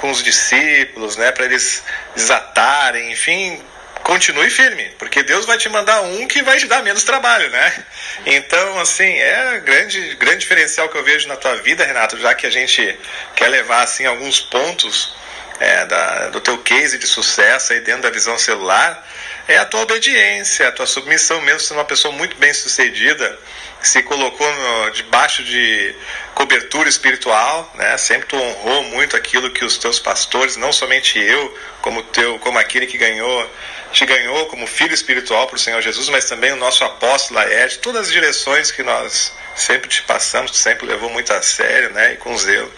com 0.00 0.10
os 0.10 0.22
discípulos, 0.22 1.16
né, 1.16 1.30
para 1.30 1.44
eles 1.44 1.82
desatarem, 2.14 3.12
enfim, 3.12 3.62
continue 4.10 4.50
firme, 4.50 4.90
porque 4.98 5.22
Deus 5.22 5.46
vai 5.46 5.56
te 5.56 5.68
mandar 5.68 6.00
um 6.00 6.26
que 6.26 6.42
vai 6.42 6.58
te 6.58 6.66
dar 6.66 6.82
menos 6.82 7.04
trabalho, 7.04 7.48
né? 7.48 7.84
Então, 8.26 8.80
assim, 8.80 9.04
é 9.04 9.60
grande 9.60 10.16
grande 10.16 10.38
diferencial 10.38 10.88
que 10.88 10.98
eu 10.98 11.04
vejo 11.04 11.28
na 11.28 11.36
tua 11.36 11.54
vida, 11.62 11.84
Renato, 11.84 12.18
já 12.18 12.34
que 12.34 12.44
a 12.44 12.50
gente 12.50 12.98
quer 13.36 13.46
levar 13.46 13.84
assim 13.84 14.06
alguns 14.06 14.40
pontos 14.40 15.14
é, 15.60 15.86
da, 15.86 16.28
do 16.30 16.40
teu 16.40 16.58
case 16.58 16.98
de 16.98 17.06
sucesso 17.06 17.72
aí 17.72 17.78
dentro 17.82 18.02
da 18.02 18.10
visão 18.10 18.36
celular, 18.36 19.06
é 19.46 19.58
a 19.58 19.64
tua 19.64 19.82
obediência, 19.82 20.66
a 20.66 20.72
tua 20.72 20.86
submissão, 20.86 21.40
mesmo 21.42 21.60
sendo 21.60 21.78
uma 21.78 21.84
pessoa 21.84 22.12
muito 22.12 22.36
bem 22.36 22.52
sucedida, 22.52 23.38
se 23.82 24.02
colocou 24.02 24.46
no, 24.52 24.90
debaixo 24.90 25.42
de 25.42 25.94
cobertura 26.34 26.88
espiritual, 26.88 27.70
né? 27.74 27.96
Sempre 27.96 28.28
tu 28.28 28.36
honrou 28.36 28.84
muito 28.84 29.16
aquilo 29.16 29.50
que 29.50 29.64
os 29.64 29.78
teus 29.78 29.98
pastores, 29.98 30.56
não 30.56 30.72
somente 30.72 31.18
eu, 31.18 31.58
como 31.80 32.02
teu, 32.02 32.38
como 32.38 32.58
aquele 32.58 32.86
que 32.86 32.98
ganhou, 32.98 33.50
te 33.92 34.04
ganhou 34.06 34.46
como 34.46 34.66
filho 34.66 34.94
espiritual 34.94 35.46
para 35.46 35.56
o 35.56 35.58
Senhor 35.58 35.80
Jesus, 35.80 36.08
mas 36.08 36.26
também 36.26 36.52
o 36.52 36.56
nosso 36.56 36.84
apóstolo 36.84 37.40
Laerte, 37.40 37.78
todas 37.78 38.06
as 38.06 38.12
direções 38.12 38.70
que 38.70 38.82
nós 38.82 39.32
sempre 39.56 39.88
te 39.88 40.02
passamos, 40.02 40.50
tu 40.50 40.56
sempre 40.56 40.86
levou 40.86 41.10
muito 41.10 41.32
a 41.32 41.42
sério, 41.42 41.90
né? 41.90 42.14
E 42.14 42.16
com 42.16 42.36
zelo. 42.36 42.72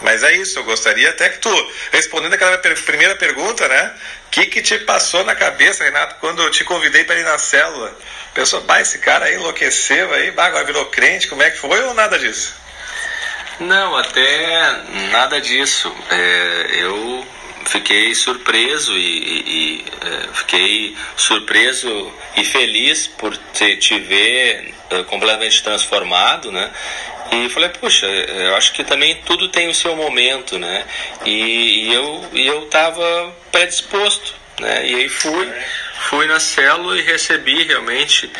Mas 0.00 0.22
é 0.22 0.32
isso, 0.36 0.58
eu 0.58 0.64
gostaria 0.64 1.10
até 1.10 1.28
que 1.28 1.38
tu, 1.38 1.72
respondendo 1.92 2.34
aquela 2.34 2.58
primeira 2.58 3.14
pergunta, 3.16 3.68
né? 3.68 3.94
Que, 4.32 4.46
que 4.46 4.62
te 4.62 4.78
passou 4.78 5.22
na 5.24 5.34
cabeça, 5.34 5.84
Renato, 5.84 6.16
quando 6.18 6.42
eu 6.42 6.50
te 6.50 6.64
convidei 6.64 7.04
para 7.04 7.20
ir 7.20 7.22
na 7.22 7.36
célula? 7.36 7.94
Pessoal, 8.32 8.62
bah, 8.62 8.80
esse 8.80 8.98
cara 8.98 9.26
aí 9.26 9.34
enlouqueceu 9.34 10.10
aí, 10.14 10.32
agora 10.34 10.64
virou 10.64 10.86
crente, 10.86 11.28
como 11.28 11.42
é 11.42 11.50
que 11.50 11.58
foi 11.58 11.82
ou 11.82 11.92
nada 11.92 12.18
disso? 12.18 12.54
Não, 13.60 13.94
até 13.94 14.72
nada 15.10 15.38
disso. 15.38 15.94
É, 16.10 16.66
eu 16.78 17.26
fiquei 17.72 18.14
surpreso 18.14 18.92
e, 18.92 19.00
e, 19.00 19.40
e 19.48 19.84
é, 20.02 20.28
fiquei 20.34 20.94
surpreso 21.16 22.12
e 22.36 22.44
feliz 22.44 23.06
por 23.06 23.34
te, 23.36 23.76
te 23.78 23.98
ver 23.98 24.74
é, 24.90 25.02
completamente 25.04 25.62
transformado, 25.62 26.52
né? 26.52 26.70
E 27.30 27.48
falei, 27.48 27.70
puxa, 27.70 28.06
eu 28.06 28.54
acho 28.56 28.74
que 28.74 28.84
também 28.84 29.22
tudo 29.24 29.48
tem 29.48 29.68
o 29.70 29.74
seu 29.74 29.96
momento, 29.96 30.58
né? 30.58 30.84
E, 31.24 31.88
e 31.88 31.94
eu 31.94 32.24
e 32.34 32.46
eu 32.46 32.64
estava 32.64 33.34
predisposto, 33.50 34.34
né? 34.60 34.86
E 34.86 34.94
aí 34.94 35.08
fui, 35.08 35.50
fui 36.10 36.26
na 36.26 36.38
célula 36.38 36.98
e 36.98 37.00
recebi 37.00 37.64
realmente 37.64 38.30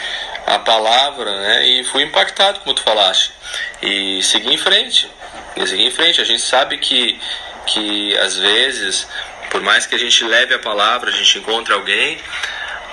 a 0.46 0.58
palavra, 0.58 1.40
né? 1.40 1.66
E 1.68 1.84
fui 1.84 2.02
impactado, 2.02 2.60
como 2.60 2.74
tu 2.74 2.82
falaste. 2.82 3.32
E 3.80 4.22
segui 4.22 4.52
em 4.52 4.58
frente, 4.58 5.08
e 5.56 5.66
segui 5.66 5.86
em 5.86 5.90
frente. 5.90 6.20
A 6.20 6.24
gente 6.24 6.42
sabe 6.42 6.76
que 6.76 7.18
que 7.66 8.16
às 8.18 8.36
vezes, 8.36 9.06
por 9.50 9.60
mais 9.60 9.86
que 9.86 9.94
a 9.94 9.98
gente 9.98 10.24
leve 10.24 10.54
a 10.54 10.58
palavra, 10.58 11.10
a 11.10 11.12
gente 11.12 11.38
encontre 11.38 11.72
alguém, 11.72 12.18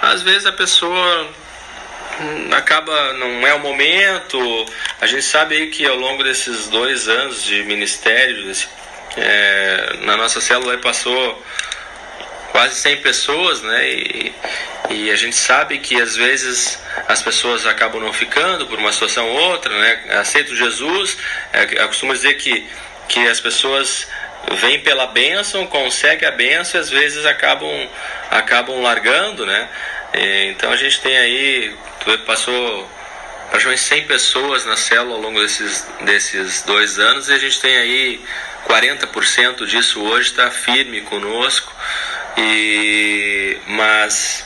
às 0.02 0.22
vezes 0.22 0.46
a 0.46 0.52
pessoa 0.52 1.30
acaba 2.52 3.14
não 3.14 3.48
é 3.48 3.54
o 3.54 3.60
momento. 3.60 4.66
A 5.00 5.08
gente 5.08 5.24
sabe 5.24 5.68
que 5.68 5.86
ao 5.86 5.96
longo 5.96 6.24
desses 6.24 6.68
dois 6.68 7.08
anos 7.08 7.44
de 7.44 7.64
ministério, 7.64 8.46
desse, 8.46 8.68
é, 9.18 9.98
na 10.02 10.18
nossa 10.18 10.42
célula 10.42 10.78
passou 10.78 11.44
quase 12.52 12.76
100 12.76 12.98
pessoas, 12.98 13.62
né? 13.62 13.90
E, 13.90 14.34
e, 14.90 15.12
a 15.12 15.16
gente 15.16 15.36
sabe 15.36 15.78
que 15.80 16.02
às 16.02 16.16
vezes 16.16 16.80
as 17.08 17.22
pessoas 17.22 17.66
acabam 17.66 18.02
não 18.02 18.12
ficando 18.12 18.66
por 18.68 18.80
uma 18.80 18.92
situação 18.92 19.28
ou 19.28 19.52
outra, 19.52 19.78
né? 19.78 20.20
Aceito 20.20 20.56
Jesus, 20.56 21.18
é, 21.54 21.84
eu 21.84 21.88
costumo 21.88 22.14
dizer 22.14 22.36
que, 22.36 22.68
que 23.08 23.20
as 23.28 23.40
pessoas 23.40 24.08
vêm 24.56 24.80
pela 24.80 25.08
bênção, 25.08 25.68
conseguem 25.68 26.28
a 26.28 26.32
bênção 26.32 26.80
e 26.80 26.82
às 26.82 26.90
vezes 26.90 27.26
acabam, 27.26 27.90
acabam 28.32 28.82
largando, 28.82 29.46
né? 29.46 29.70
Então 30.50 30.72
a 30.72 30.76
gente 30.76 31.00
tem 31.02 31.18
aí, 31.18 31.76
passou 32.26 32.90
praticamente 33.50 33.82
100 33.82 34.06
pessoas 34.06 34.66
na 34.66 34.78
célula 34.78 35.16
ao 35.16 35.22
longo 35.22 35.40
desses, 35.40 35.88
desses 36.02 36.62
dois 36.64 37.00
anos 37.00 37.30
e 37.30 37.34
a 37.34 37.38
gente 37.38 37.60
tem 37.60 37.78
aí 37.78 38.22
40% 38.68 39.66
disso 39.66 40.02
hoje 40.02 40.30
está 40.30 40.50
firme 40.52 41.02
conosco. 41.02 41.74
E, 42.38 43.58
mas, 43.68 44.46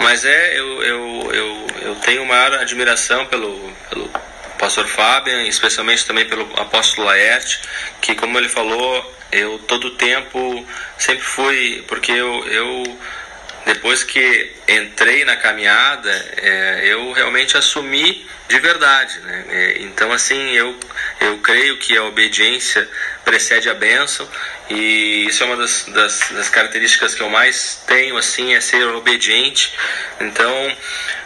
mas 0.00 0.24
é, 0.24 0.58
eu, 0.58 0.82
eu, 0.82 1.30
eu, 1.32 1.66
eu 1.82 1.94
tenho 1.96 2.24
maior 2.26 2.54
admiração 2.54 3.26
pelo, 3.26 3.72
pelo 3.88 4.10
pastor 4.60 4.86
Fabian, 4.86 5.46
especialmente 5.46 6.04
também 6.04 6.26
pelo 6.26 6.42
apóstolo 6.60 7.06
Laerte, 7.06 7.60
que 8.02 8.14
como 8.14 8.36
ele 8.38 8.48
falou, 8.48 9.16
eu 9.32 9.58
todo 9.60 9.92
tempo 9.92 10.66
sempre 10.98 11.24
fui, 11.24 11.82
porque 11.88 12.12
eu, 12.12 12.46
eu 12.46 12.98
depois 13.64 14.04
que 14.04 14.52
entrei 14.68 15.24
na 15.24 15.36
caminhada, 15.36 16.10
é, 16.36 16.82
eu 16.84 17.10
realmente 17.12 17.56
assumi 17.56 18.26
de 18.48 18.58
verdade. 18.58 19.18
Né? 19.20 19.44
É, 19.48 19.82
então, 19.82 20.12
assim, 20.12 20.52
eu, 20.52 20.78
eu 21.20 21.38
creio 21.38 21.78
que 21.78 21.96
a 21.96 22.04
obediência 22.04 22.86
precede 23.24 23.70
a 23.70 23.74
bênção 23.74 24.28
e 24.70 25.26
isso 25.26 25.42
é 25.42 25.46
uma 25.46 25.56
das, 25.56 25.84
das, 25.86 26.30
das 26.30 26.48
características 26.48 27.14
que 27.14 27.20
eu 27.20 27.28
mais 27.28 27.82
tenho, 27.86 28.16
assim, 28.16 28.54
é 28.54 28.60
ser 28.60 28.86
obediente. 28.86 29.72
Então, 30.20 30.76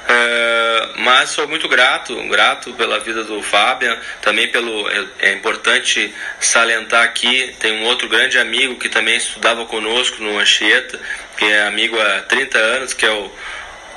Uh, 0.05 1.01
mas 1.01 1.31
sou 1.31 1.49
muito 1.49 1.67
grato, 1.67 2.15
grato 2.29 2.75
pela 2.75 3.01
vida 3.01 3.25
do 3.25 3.43
Fabian, 3.43 3.99
também 4.21 4.49
pelo 4.49 4.87
é, 4.91 5.07
é, 5.21 5.33
importante 5.33 6.15
salientar 6.39 7.03
aqui, 7.05 7.57
tem 7.59 7.73
um 7.81 7.85
outro 7.85 8.07
grande 8.07 8.39
amigo 8.39 8.77
que 8.77 8.91
também 8.91 9.17
estudava 9.17 9.65
conosco 9.65 10.23
no 10.23 10.39
Anchieta, 10.39 11.01
que 11.39 11.47
é 11.47 11.63
amigo 11.63 11.99
há 11.99 12.21
30 12.21 12.59
anos, 12.59 12.93
que 12.93 13.07
é 13.07 13.11
o 13.11 13.33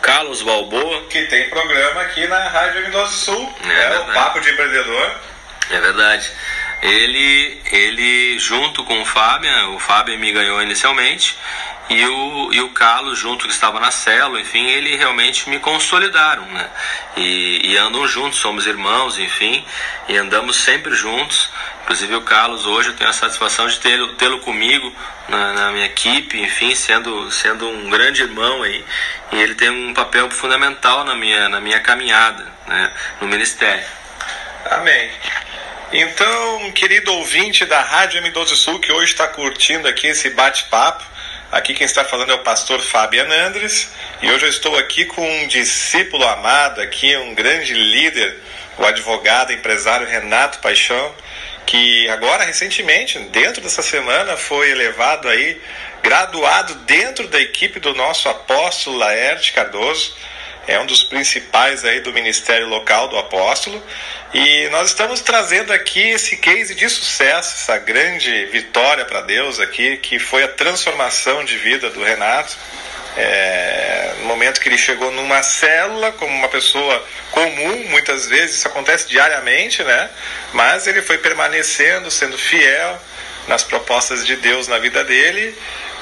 Carlos 0.01 0.41
Balboa. 0.43 1.07
Que 1.09 1.23
tem 1.23 1.49
programa 1.49 2.01
aqui 2.03 2.25
na 2.25 2.39
Rádio 2.47 2.83
Rio 2.83 2.91
do 2.91 3.07
Sul, 3.07 3.53
é, 3.65 3.93
é 3.95 3.99
o 3.99 4.05
Papo 4.13 4.39
de 4.39 4.49
Empreendedor. 4.49 5.11
É 5.69 5.79
verdade. 5.81 6.31
Ele, 6.81 7.61
ele 7.71 8.39
junto 8.39 8.83
com 8.83 9.01
o 9.01 9.05
Fabian, 9.05 9.69
o 9.69 9.79
Fabian 9.79 10.17
me 10.17 10.31
ganhou 10.31 10.61
inicialmente, 10.61 11.37
e 11.89 12.05
o, 12.05 12.53
e 12.53 12.61
o 12.61 12.69
Carlos, 12.69 13.17
junto 13.17 13.47
que 13.47 13.53
estava 13.53 13.79
na 13.79 13.91
célula, 13.91 14.41
enfim, 14.41 14.65
ele 14.65 14.95
realmente 14.97 15.49
me 15.49 15.57
consolidaram, 15.57 16.45
né? 16.47 16.69
E, 17.15 17.71
e 17.71 17.77
andam 17.77 18.05
juntos, 18.05 18.39
somos 18.39 18.67
irmãos, 18.67 19.17
enfim, 19.17 19.65
e 20.09 20.17
andamos 20.17 20.57
sempre 20.57 20.93
juntos. 20.93 21.49
Inclusive 21.83 22.15
o 22.15 22.21
Carlos, 22.21 22.65
hoje 22.65 22.89
eu 22.89 22.95
tenho 22.95 23.09
a 23.09 23.13
satisfação 23.13 23.67
de 23.67 23.79
tê-lo 23.79 24.09
tê 24.15 24.29
comigo 24.39 24.93
na, 25.29 25.53
na, 25.53 25.71
minha 25.71 25.85
equipe, 25.85 26.37
enfim, 26.41 26.75
sendo, 26.75 27.31
sendo 27.31 27.69
um 27.69 27.89
grande 27.89 28.21
irmão 28.21 28.63
aí. 28.63 28.83
E 29.31 29.37
ele 29.37 29.55
tem 29.55 29.69
um 29.69 29.93
papel 29.93 30.29
fundamental 30.29 31.05
na 31.05 31.15
minha, 31.15 31.47
na 31.47 31.61
minha 31.61 31.79
caminhada, 31.79 32.45
né? 32.67 32.91
No 33.21 33.27
ministério. 33.29 33.85
Amém. 34.69 35.09
Então, 35.91 36.71
querido 36.73 37.13
ouvinte 37.13 37.65
da 37.65 37.81
Rádio 37.81 38.21
M12 38.21 38.47
Sul, 38.55 38.79
que 38.79 38.91
hoje 38.91 39.13
está 39.13 39.27
curtindo 39.27 39.87
aqui 39.87 40.07
esse 40.07 40.29
bate-papo, 40.29 41.03
Aqui 41.49 41.73
quem 41.73 41.85
está 41.85 42.03
falando 42.03 42.33
é 42.33 42.35
o 42.35 42.39
pastor 42.39 42.81
Fabian 42.81 43.29
Andres 43.45 43.89
e 44.21 44.29
hoje 44.29 44.43
eu 44.43 44.49
estou 44.49 44.77
aqui 44.77 45.05
com 45.05 45.25
um 45.25 45.47
discípulo 45.47 46.27
amado 46.27 46.81
aqui, 46.81 47.15
um 47.15 47.33
grande 47.33 47.73
líder, 47.73 48.37
o 48.77 48.83
advogado, 48.83 49.53
empresário 49.53 50.05
Renato 50.05 50.59
Paixão, 50.59 51.15
que 51.65 52.09
agora 52.09 52.43
recentemente, 52.43 53.17
dentro 53.31 53.61
dessa 53.61 53.81
semana, 53.81 54.35
foi 54.35 54.71
elevado 54.71 55.29
aí, 55.29 55.61
graduado 56.03 56.75
dentro 56.79 57.29
da 57.29 57.39
equipe 57.39 57.79
do 57.79 57.95
nosso 57.95 58.27
apóstolo 58.27 58.97
Laerte 58.97 59.53
Cardoso 59.53 60.17
é 60.67 60.79
um 60.79 60.85
dos 60.85 61.03
principais 61.03 61.85
aí 61.85 62.01
do 62.01 62.11
ministério 62.11 62.67
local 62.67 63.07
do 63.07 63.17
apóstolo. 63.17 63.81
E 64.33 64.67
nós 64.69 64.89
estamos 64.89 65.21
trazendo 65.21 65.71
aqui 65.71 66.09
esse 66.09 66.35
case 66.37 66.75
de 66.75 66.89
sucesso, 66.89 67.55
essa 67.55 67.77
grande 67.79 68.45
vitória 68.47 69.05
para 69.05 69.21
Deus 69.21 69.59
aqui, 69.59 69.97
que 69.97 70.19
foi 70.19 70.43
a 70.43 70.47
transformação 70.49 71.45
de 71.45 71.57
vida 71.57 71.89
do 71.89 72.03
Renato. 72.03 72.57
É, 73.15 74.13
no 74.19 74.25
momento 74.25 74.59
que 74.59 74.69
ele 74.69 74.77
chegou 74.77 75.09
numa 75.11 75.41
célula, 75.41 76.11
como 76.11 76.31
uma 76.31 76.49
pessoa 76.49 77.03
comum, 77.31 77.85
muitas 77.89 78.27
vezes 78.27 78.57
isso 78.57 78.67
acontece 78.67 79.07
diariamente, 79.07 79.81
né? 79.83 80.09
Mas 80.53 80.85
ele 80.85 81.01
foi 81.01 81.17
permanecendo, 81.17 82.11
sendo 82.11 82.37
fiel 82.37 83.01
nas 83.47 83.63
propostas 83.63 84.25
de 84.25 84.35
Deus 84.35 84.67
na 84.67 84.77
vida 84.77 85.03
dele 85.03 85.55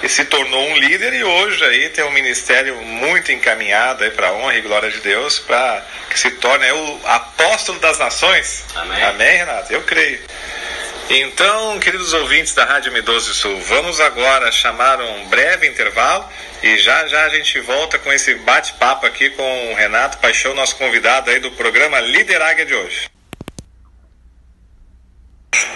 e 0.03 0.09
se 0.09 0.25
tornou 0.25 0.67
um 0.67 0.77
líder 0.77 1.13
e 1.13 1.23
hoje 1.23 1.63
aí 1.63 1.89
tem 1.89 2.03
um 2.03 2.11
ministério 2.11 2.75
muito 2.81 3.31
encaminhado 3.31 4.03
aí 4.03 4.11
para 4.11 4.33
honra 4.33 4.55
e 4.55 4.61
glória 4.61 4.91
de 4.91 4.99
Deus 4.99 5.39
para 5.39 5.85
que 6.09 6.19
se 6.19 6.31
torne 6.31 6.69
o 6.71 7.01
apóstolo 7.05 7.79
das 7.79 7.97
nações. 7.97 8.65
Amém. 8.75 9.03
Amém, 9.03 9.37
Renato? 9.37 9.71
Eu 9.71 9.83
creio. 9.83 10.19
Então, 11.09 11.79
queridos 11.79 12.13
ouvintes 12.13 12.53
da 12.55 12.65
Rádio 12.65 12.91
M12 12.91 13.19
Sul, 13.33 13.61
vamos 13.61 13.99
agora 13.99 14.51
chamar 14.51 14.99
um 14.99 15.27
breve 15.27 15.67
intervalo 15.67 16.27
e 16.63 16.79
já 16.79 17.05
já 17.05 17.25
a 17.25 17.29
gente 17.29 17.59
volta 17.59 17.99
com 17.99 18.11
esse 18.11 18.33
bate-papo 18.35 19.05
aqui 19.05 19.29
com 19.29 19.71
o 19.71 19.75
Renato 19.75 20.17
Paixão, 20.17 20.55
nosso 20.55 20.75
convidado 20.77 21.29
aí 21.29 21.39
do 21.39 21.51
programa 21.51 21.99
Líder 21.99 22.41
Águia 22.41 22.65
de 22.65 22.73
hoje. 22.73 23.09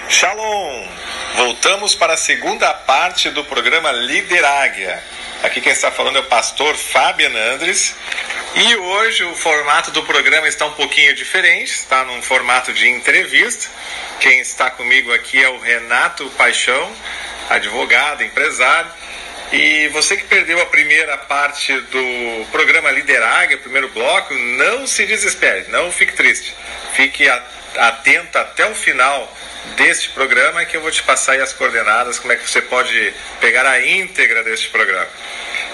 Shalom! 0.10 0.88
Voltamos 1.40 1.96
para 1.96 2.16
a 2.16 2.18
segunda 2.18 2.74
parte 2.74 3.30
do 3.30 3.46
programa 3.46 3.94
Líder 3.94 4.44
Águia. 4.44 5.02
Aqui 5.42 5.62
quem 5.62 5.72
está 5.72 5.90
falando 5.90 6.18
é 6.18 6.20
o 6.20 6.26
pastor 6.26 6.76
Fábio 6.76 7.32
Andres. 7.54 7.96
E 8.56 8.76
hoje 8.76 9.24
o 9.24 9.34
formato 9.34 9.90
do 9.92 10.04
programa 10.04 10.50
está 10.50 10.66
um 10.66 10.74
pouquinho 10.74 11.16
diferente, 11.16 11.72
está 11.72 12.04
num 12.04 12.22
formato 12.22 12.74
de 12.74 12.90
entrevista. 12.90 13.70
Quem 14.20 14.42
está 14.42 14.70
comigo 14.70 15.14
aqui 15.14 15.42
é 15.42 15.48
o 15.48 15.60
Renato 15.60 16.30
Paixão, 16.32 16.92
advogado, 17.50 18.22
empresário. 18.22 18.92
E 19.54 19.88
você 19.94 20.18
que 20.18 20.26
perdeu 20.26 20.62
a 20.62 20.66
primeira 20.66 21.18
parte 21.20 21.74
do 21.74 22.48
programa 22.52 22.92
Lideráguia, 22.92 23.56
o 23.56 23.62
primeiro 23.62 23.88
bloco, 23.88 24.34
não 24.34 24.86
se 24.86 25.06
desespere, 25.06 25.72
não 25.72 25.90
fique 25.90 26.12
triste. 26.12 26.54
Fique 26.96 27.30
atento 27.78 28.38
até 28.38 28.70
o 28.70 28.76
final 28.76 29.34
deste 29.76 30.10
programa 30.10 30.66
que 30.66 30.76
eu 30.76 30.82
vou 30.82 30.92
te 30.92 31.04
passar 31.04 31.40
as 31.40 31.54
coordenadas, 31.54 32.20
como 32.20 32.34
é 32.34 32.36
que 32.36 32.50
você 32.50 32.62
pode 32.62 33.14
pegar 33.40 33.66
a 33.66 33.86
íntegra 33.86 34.44
deste 34.44 34.70
programa. 34.70 35.08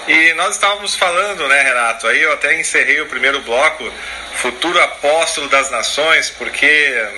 E 0.06 0.32
nós 0.34 0.54
estávamos 0.54 0.94
falando, 0.94 1.48
né, 1.48 1.62
Renato? 1.62 2.06
Aí 2.06 2.22
eu 2.22 2.32
até 2.32 2.58
encerrei 2.58 3.00
o 3.00 3.06
primeiro 3.06 3.40
bloco, 3.40 3.92
futuro 4.34 4.80
apóstolo 4.80 5.48
das 5.48 5.70
nações, 5.70 6.30
porque 6.30 7.08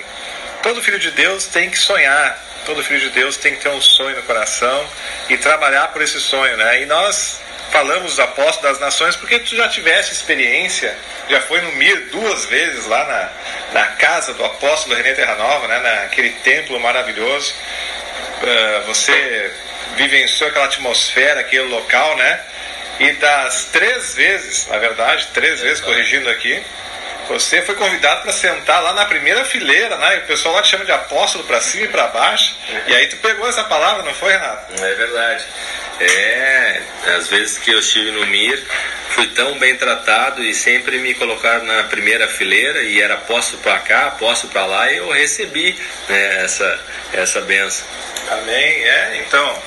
todo 0.61 0.81
filho 0.81 0.99
de 0.99 1.11
Deus 1.11 1.45
tem 1.45 1.69
que 1.69 1.77
sonhar, 1.77 2.37
todo 2.65 2.83
filho 2.83 2.99
de 2.99 3.09
Deus 3.09 3.37
tem 3.37 3.55
que 3.55 3.61
ter 3.61 3.69
um 3.69 3.81
sonho 3.81 4.15
no 4.15 4.23
coração 4.23 4.87
e 5.29 5.37
trabalhar 5.37 5.87
por 5.89 6.01
esse 6.01 6.19
sonho, 6.19 6.57
né? 6.57 6.81
E 6.81 6.85
nós 6.85 7.39
falamos 7.71 8.11
dos 8.11 8.19
apóstolos 8.19 8.61
das 8.61 8.79
nações 8.79 9.15
porque 9.15 9.39
tu 9.39 9.55
já 9.55 9.67
tiveste 9.69 10.13
experiência, 10.13 10.95
já 11.29 11.41
foi 11.41 11.61
no 11.61 11.71
MIR 11.73 12.09
duas 12.11 12.45
vezes 12.45 12.85
lá 12.87 13.05
na, 13.05 13.79
na 13.79 13.87
casa 13.93 14.33
do 14.33 14.43
apóstolo 14.43 14.95
René 14.95 15.13
Terranova, 15.13 15.67
né? 15.67 15.79
Naquele 15.79 16.31
templo 16.31 16.79
maravilhoso. 16.79 17.53
Uh, 18.41 18.85
você 18.87 19.53
vivenciou 19.95 20.49
aquela 20.49 20.65
atmosfera, 20.65 21.41
aquele 21.41 21.63
local, 21.63 22.15
né? 22.15 22.39
E 22.99 23.11
das 23.13 23.65
três 23.65 24.15
vezes, 24.15 24.67
na 24.67 24.77
verdade, 24.77 25.27
três 25.33 25.61
vezes 25.61 25.79
corrigindo 25.79 26.29
aqui, 26.29 26.61
você 27.29 27.61
foi 27.61 27.75
convidado 27.75 28.23
para 28.23 28.33
sentar 28.33 28.81
lá 28.81 28.91
na 28.93 29.05
primeira 29.05 29.45
fileira, 29.45 29.95
né? 29.97 30.15
E 30.15 30.19
o 30.19 30.25
pessoal 30.25 30.55
lá 30.55 30.63
te 30.63 30.69
chama 30.69 30.83
de 30.83 30.91
apóstolo 30.91 31.43
para 31.43 31.61
cima 31.61 31.85
e 31.85 31.87
para 31.87 32.07
baixo. 32.07 32.55
E 32.87 32.95
aí 32.95 33.05
tu 33.07 33.17
pegou 33.17 33.47
essa 33.47 33.63
palavra, 33.63 34.01
não 34.01 34.13
foi, 34.15 34.31
Renato? 34.31 34.83
É 34.83 34.95
verdade. 34.95 35.45
É, 35.99 36.81
às 37.17 37.27
vezes 37.27 37.59
que 37.59 37.71
eu 37.71 37.79
estive 37.79 38.11
no 38.11 38.25
MIR, 38.25 38.63
fui 39.09 39.27
tão 39.27 39.59
bem 39.59 39.75
tratado 39.75 40.41
e 40.43 40.55
sempre 40.55 40.97
me 40.97 41.13
colocaram 41.13 41.65
na 41.65 41.83
primeira 41.83 42.27
fileira 42.27 42.81
e 42.81 42.99
era 42.99 43.13
apóstolo 43.13 43.61
para 43.61 43.77
cá, 43.79 44.07
apóstolo 44.07 44.51
para 44.51 44.65
lá 44.65 44.91
e 44.91 44.97
eu 44.97 45.11
recebi 45.11 45.77
né, 46.07 46.43
essa, 46.43 46.79
essa 47.13 47.41
benção. 47.41 47.85
Amém. 48.31 48.83
É, 48.83 49.23
então, 49.25 49.63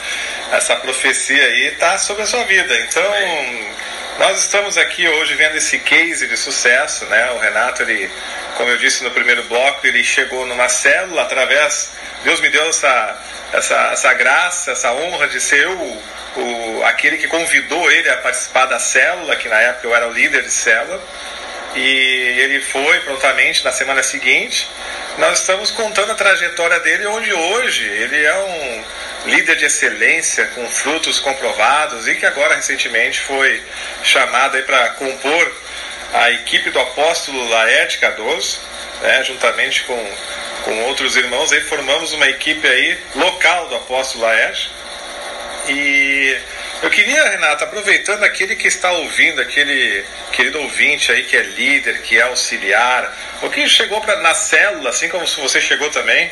essa 0.52 0.74
profecia 0.76 1.44
aí 1.44 1.66
está 1.68 1.96
sobre 1.98 2.24
a 2.24 2.26
sua 2.26 2.44
vida. 2.44 2.74
Então, 2.80 3.06
Amém. 3.06 3.72
Nós 4.18 4.38
estamos 4.38 4.76
aqui 4.76 5.08
hoje 5.08 5.34
vendo 5.34 5.56
esse 5.56 5.78
case 5.78 6.26
de 6.26 6.36
sucesso, 6.36 7.06
né? 7.06 7.30
O 7.32 7.38
Renato, 7.38 7.82
ele, 7.82 8.10
como 8.56 8.70
eu 8.70 8.76
disse 8.76 9.02
no 9.02 9.10
primeiro 9.10 9.42
bloco, 9.44 9.86
ele 9.86 10.04
chegou 10.04 10.46
numa 10.46 10.68
célula 10.68 11.22
através. 11.22 11.90
Deus 12.22 12.40
me 12.40 12.50
deu 12.50 12.68
essa, 12.68 13.22
essa, 13.52 13.90
essa 13.92 14.14
graça, 14.14 14.72
essa 14.72 14.92
honra 14.92 15.28
de 15.28 15.40
ser 15.40 15.66
o, 15.66 16.02
o, 16.36 16.82
aquele 16.84 17.16
que 17.16 17.26
convidou 17.26 17.90
ele 17.90 18.08
a 18.10 18.18
participar 18.18 18.66
da 18.66 18.78
célula, 18.78 19.34
que 19.36 19.48
na 19.48 19.58
época 19.60 19.86
eu 19.86 19.94
era 19.94 20.06
o 20.06 20.12
líder 20.12 20.42
de 20.42 20.50
célula. 20.50 21.02
E 21.74 21.80
ele 22.38 22.60
foi 22.60 23.00
prontamente 23.00 23.64
na 23.64 23.72
semana 23.72 24.02
seguinte. 24.02 24.68
Nós 25.16 25.40
estamos 25.40 25.70
contando 25.70 26.12
a 26.12 26.14
trajetória 26.14 26.78
dele, 26.80 27.06
onde 27.06 27.32
hoje 27.32 27.88
ele 27.88 28.22
é 28.22 28.34
um 28.34 28.84
líder 29.26 29.56
de 29.56 29.66
excelência 29.66 30.46
com 30.48 30.68
frutos 30.68 31.18
comprovados 31.20 32.08
e 32.08 32.14
que 32.16 32.26
agora 32.26 32.56
recentemente 32.56 33.20
foi 33.20 33.62
chamado 34.02 34.60
para 34.64 34.90
compor 34.90 35.62
a 36.12 36.30
equipe 36.30 36.70
do 36.70 36.78
apóstolo 36.78 37.48
Laerte 37.48 37.98
Cardoso, 37.98 38.60
né, 39.00 39.24
juntamente 39.24 39.82
com, 39.84 40.12
com 40.64 40.82
outros 40.84 41.16
irmãos, 41.16 41.52
aí 41.52 41.60
formamos 41.62 42.12
uma 42.12 42.28
equipe 42.28 42.66
aí 42.66 42.98
local 43.14 43.68
do 43.68 43.76
apóstolo 43.76 44.24
Laerte. 44.24 44.70
E 45.68 46.36
eu 46.82 46.90
queria, 46.90 47.30
Renata, 47.30 47.64
aproveitando 47.64 48.24
aquele 48.24 48.56
que 48.56 48.66
está 48.66 48.90
ouvindo, 48.90 49.40
aquele 49.40 50.04
querido 50.32 50.60
ouvinte 50.60 51.12
aí 51.12 51.22
que 51.22 51.36
é 51.36 51.42
líder, 51.42 52.02
que 52.02 52.18
é 52.18 52.22
auxiliar, 52.22 53.16
ou 53.40 53.48
que 53.48 53.68
chegou 53.68 54.00
pra, 54.00 54.16
na 54.16 54.34
célula, 54.34 54.90
assim 54.90 55.08
como 55.08 55.24
você 55.26 55.60
chegou 55.60 55.88
também, 55.90 56.30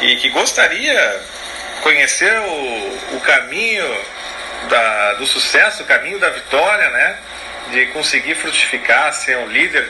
e 0.00 0.16
que 0.16 0.30
gostaria 0.30 1.22
conhecer 1.84 2.34
o, 2.40 3.16
o 3.16 3.20
caminho 3.20 4.04
da, 4.68 5.12
do 5.14 5.26
sucesso, 5.26 5.82
o 5.82 5.86
caminho 5.86 6.18
da 6.18 6.30
vitória, 6.30 6.88
né? 6.90 7.16
De 7.70 7.86
conseguir 7.86 8.34
frutificar, 8.34 9.12
ser 9.12 9.36
um 9.36 9.46
líder. 9.46 9.88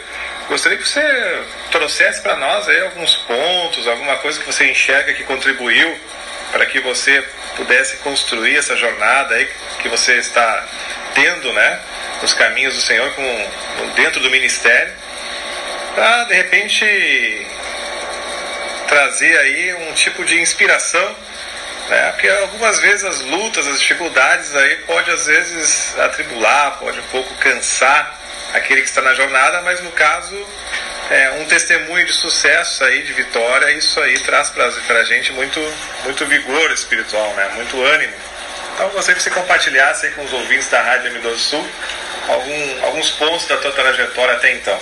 Gostaria 0.49 0.77
que 0.77 0.87
você 0.87 1.43
trouxesse 1.71 2.21
para 2.21 2.37
nós 2.37 2.69
aí 2.69 2.81
alguns 2.83 3.17
pontos, 3.17 3.87
alguma 3.87 4.17
coisa 4.17 4.41
que 4.41 4.45
você 4.45 4.69
enxerga 4.71 5.15
que 5.15 5.23
contribuiu 5.23 5.99
para 6.51 6.67
que 6.67 6.81
você 6.81 7.25
pudesse 7.57 7.97
construir 7.99 8.57
essa 8.57 8.77
jornada 8.77 9.35
aí 9.35 9.49
que 9.81 9.89
você 9.89 10.15
está 10.15 10.67
tendo, 11.15 11.53
né, 11.53 11.81
nos 12.21 12.35
caminhos 12.35 12.75
do 12.75 12.81
Senhor 12.81 13.11
com, 13.15 13.51
dentro 13.95 14.21
do 14.21 14.31
ministério, 14.31 14.93
para 15.95 16.25
de 16.25 16.35
repente 16.35 17.47
trazer 18.89 19.39
aí 19.39 19.75
um 19.75 19.93
tipo 19.95 20.25
de 20.25 20.41
inspiração, 20.41 21.17
né, 21.89 22.13
porque 22.13 22.29
algumas 22.29 22.79
vezes 22.79 23.05
as 23.05 23.21
lutas, 23.21 23.67
as 23.67 23.81
dificuldades 23.81 24.55
aí 24.55 24.77
pode 24.87 25.11
às 25.11 25.27
vezes 25.27 25.99
atribular, 25.99 26.79
pode 26.79 26.99
um 26.99 27.07
pouco 27.09 27.35
cansar 27.37 28.21
aquele 28.55 28.83
que 28.83 28.89
está 28.89 29.03
na 29.03 29.15
jornada, 29.15 29.63
mas 29.63 29.81
no 29.83 29.91
caso 29.93 30.35
é, 31.11 31.31
um 31.41 31.45
testemunho 31.45 32.07
de 32.07 32.13
sucesso 32.13 32.85
aí, 32.85 33.03
de 33.03 33.13
vitória, 33.13 33.71
isso 33.73 34.01
aí 34.01 34.19
traz 34.21 34.51
para 34.51 34.67
a 34.67 35.05
gente 35.05 35.33
muito, 35.33 35.61
muito 36.05 36.25
vigor 36.27 36.71
espiritual, 36.73 37.35
né? 37.35 37.51
muito 37.57 37.83
ânimo. 37.83 38.15
Então 38.75 38.89
gostaria 38.91 39.17
que 39.17 39.23
você 39.23 39.31
compartilhasse 39.31 40.07
aí 40.07 40.13
com 40.13 40.25
os 40.25 40.33
ouvintes 40.33 40.69
da 40.69 40.83
Rádio 40.83 41.13
M12 41.13 41.37
Sul 41.37 41.69
algum, 42.29 42.85
alguns 42.85 43.11
pontos 43.11 43.47
da 43.47 43.57
tua 43.59 43.73
trajetória 43.73 44.35
até 44.35 44.53
então. 44.53 44.79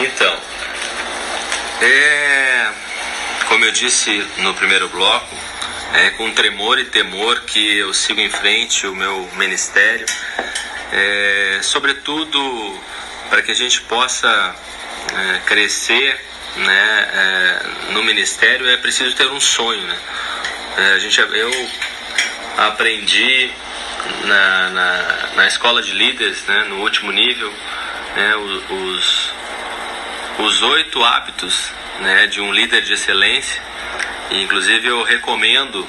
Então, 0.00 0.36
é, 1.80 2.68
como 3.54 3.66
eu 3.66 3.70
disse 3.70 4.10
no 4.38 4.52
primeiro 4.52 4.88
bloco, 4.88 5.32
é 5.92 6.10
com 6.10 6.28
tremor 6.32 6.76
e 6.80 6.86
temor 6.86 7.42
que 7.42 7.78
eu 7.78 7.94
sigo 7.94 8.20
em 8.20 8.28
frente 8.28 8.84
o 8.84 8.96
meu 8.96 9.30
ministério, 9.36 10.04
é, 10.90 11.60
sobretudo 11.62 12.80
para 13.30 13.42
que 13.42 13.52
a 13.52 13.54
gente 13.54 13.80
possa 13.82 14.56
é, 15.14 15.38
crescer 15.46 16.20
né, 16.56 17.08
é, 17.12 17.92
no 17.92 18.02
ministério 18.02 18.68
é 18.68 18.76
preciso 18.76 19.14
ter 19.14 19.28
um 19.28 19.40
sonho. 19.40 19.86
Né? 19.86 19.98
É, 20.76 20.92
a 20.94 20.98
gente, 20.98 21.20
eu 21.20 21.68
aprendi 22.56 23.52
na, 24.24 24.70
na, 24.70 25.28
na, 25.36 25.46
escola 25.46 25.80
de 25.80 25.92
líderes, 25.92 26.42
né, 26.42 26.64
no 26.70 26.80
último 26.80 27.12
nível, 27.12 27.54
né, 28.16 28.34
os, 28.34 28.70
os 28.70 29.33
oito 30.62 31.02
hábitos 31.04 31.70
né, 32.00 32.26
de 32.26 32.40
um 32.40 32.52
líder 32.52 32.82
de 32.82 32.92
excelência. 32.92 33.62
E, 34.30 34.42
inclusive 34.42 34.88
eu 34.88 35.02
recomendo 35.02 35.86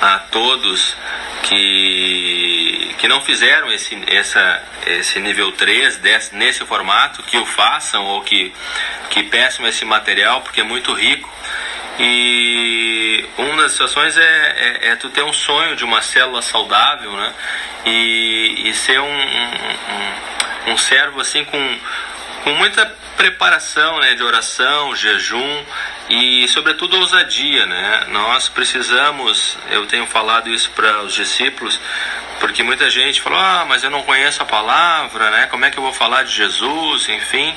a 0.00 0.18
todos 0.18 0.96
que, 1.42 2.94
que 2.98 3.08
não 3.08 3.20
fizeram 3.20 3.72
esse, 3.72 3.96
essa, 4.06 4.62
esse 4.86 5.20
nível 5.20 5.52
3 5.52 5.98
desse, 5.98 6.34
nesse 6.34 6.64
formato, 6.64 7.22
que 7.22 7.36
o 7.36 7.46
façam 7.46 8.04
ou 8.04 8.22
que, 8.22 8.52
que 9.10 9.22
peçam 9.24 9.66
esse 9.66 9.84
material, 9.84 10.40
porque 10.42 10.60
é 10.60 10.64
muito 10.64 10.92
rico. 10.92 11.30
E 11.98 13.24
uma 13.36 13.62
das 13.62 13.72
situações 13.72 14.16
é, 14.16 14.22
é, 14.22 14.88
é, 14.88 14.96
tu 14.96 15.10
ter 15.10 15.22
um 15.22 15.32
sonho 15.32 15.76
de 15.76 15.84
uma 15.84 16.00
célula 16.00 16.40
saudável, 16.40 17.12
né? 17.12 17.32
E, 17.84 18.68
e 18.68 18.74
ser 18.74 18.98
um, 19.00 19.04
um, 19.06 20.72
um 20.72 20.78
servo 20.78 21.20
assim 21.20 21.44
com, 21.44 21.78
com 22.42 22.52
muita 22.54 22.84
preparação 23.16 24.00
né, 24.00 24.14
de 24.14 24.22
oração, 24.22 24.94
jejum 24.96 25.64
e 26.08 26.46
sobretudo 26.48 26.98
ousadia, 26.98 27.66
né? 27.66 28.06
Nós 28.08 28.48
precisamos, 28.48 29.56
eu 29.70 29.86
tenho 29.86 30.06
falado 30.06 30.48
isso 30.50 30.70
para 30.70 31.02
os 31.02 31.14
discípulos, 31.14 31.80
porque 32.40 32.62
muita 32.62 32.90
gente 32.90 33.20
falou: 33.20 33.38
"Ah, 33.38 33.64
mas 33.66 33.84
eu 33.84 33.90
não 33.90 34.02
conheço 34.02 34.42
a 34.42 34.46
palavra, 34.46 35.30
né? 35.30 35.46
Como 35.46 35.64
é 35.64 35.70
que 35.70 35.78
eu 35.78 35.82
vou 35.82 35.92
falar 35.92 36.24
de 36.24 36.32
Jesus?", 36.32 37.08
enfim. 37.08 37.54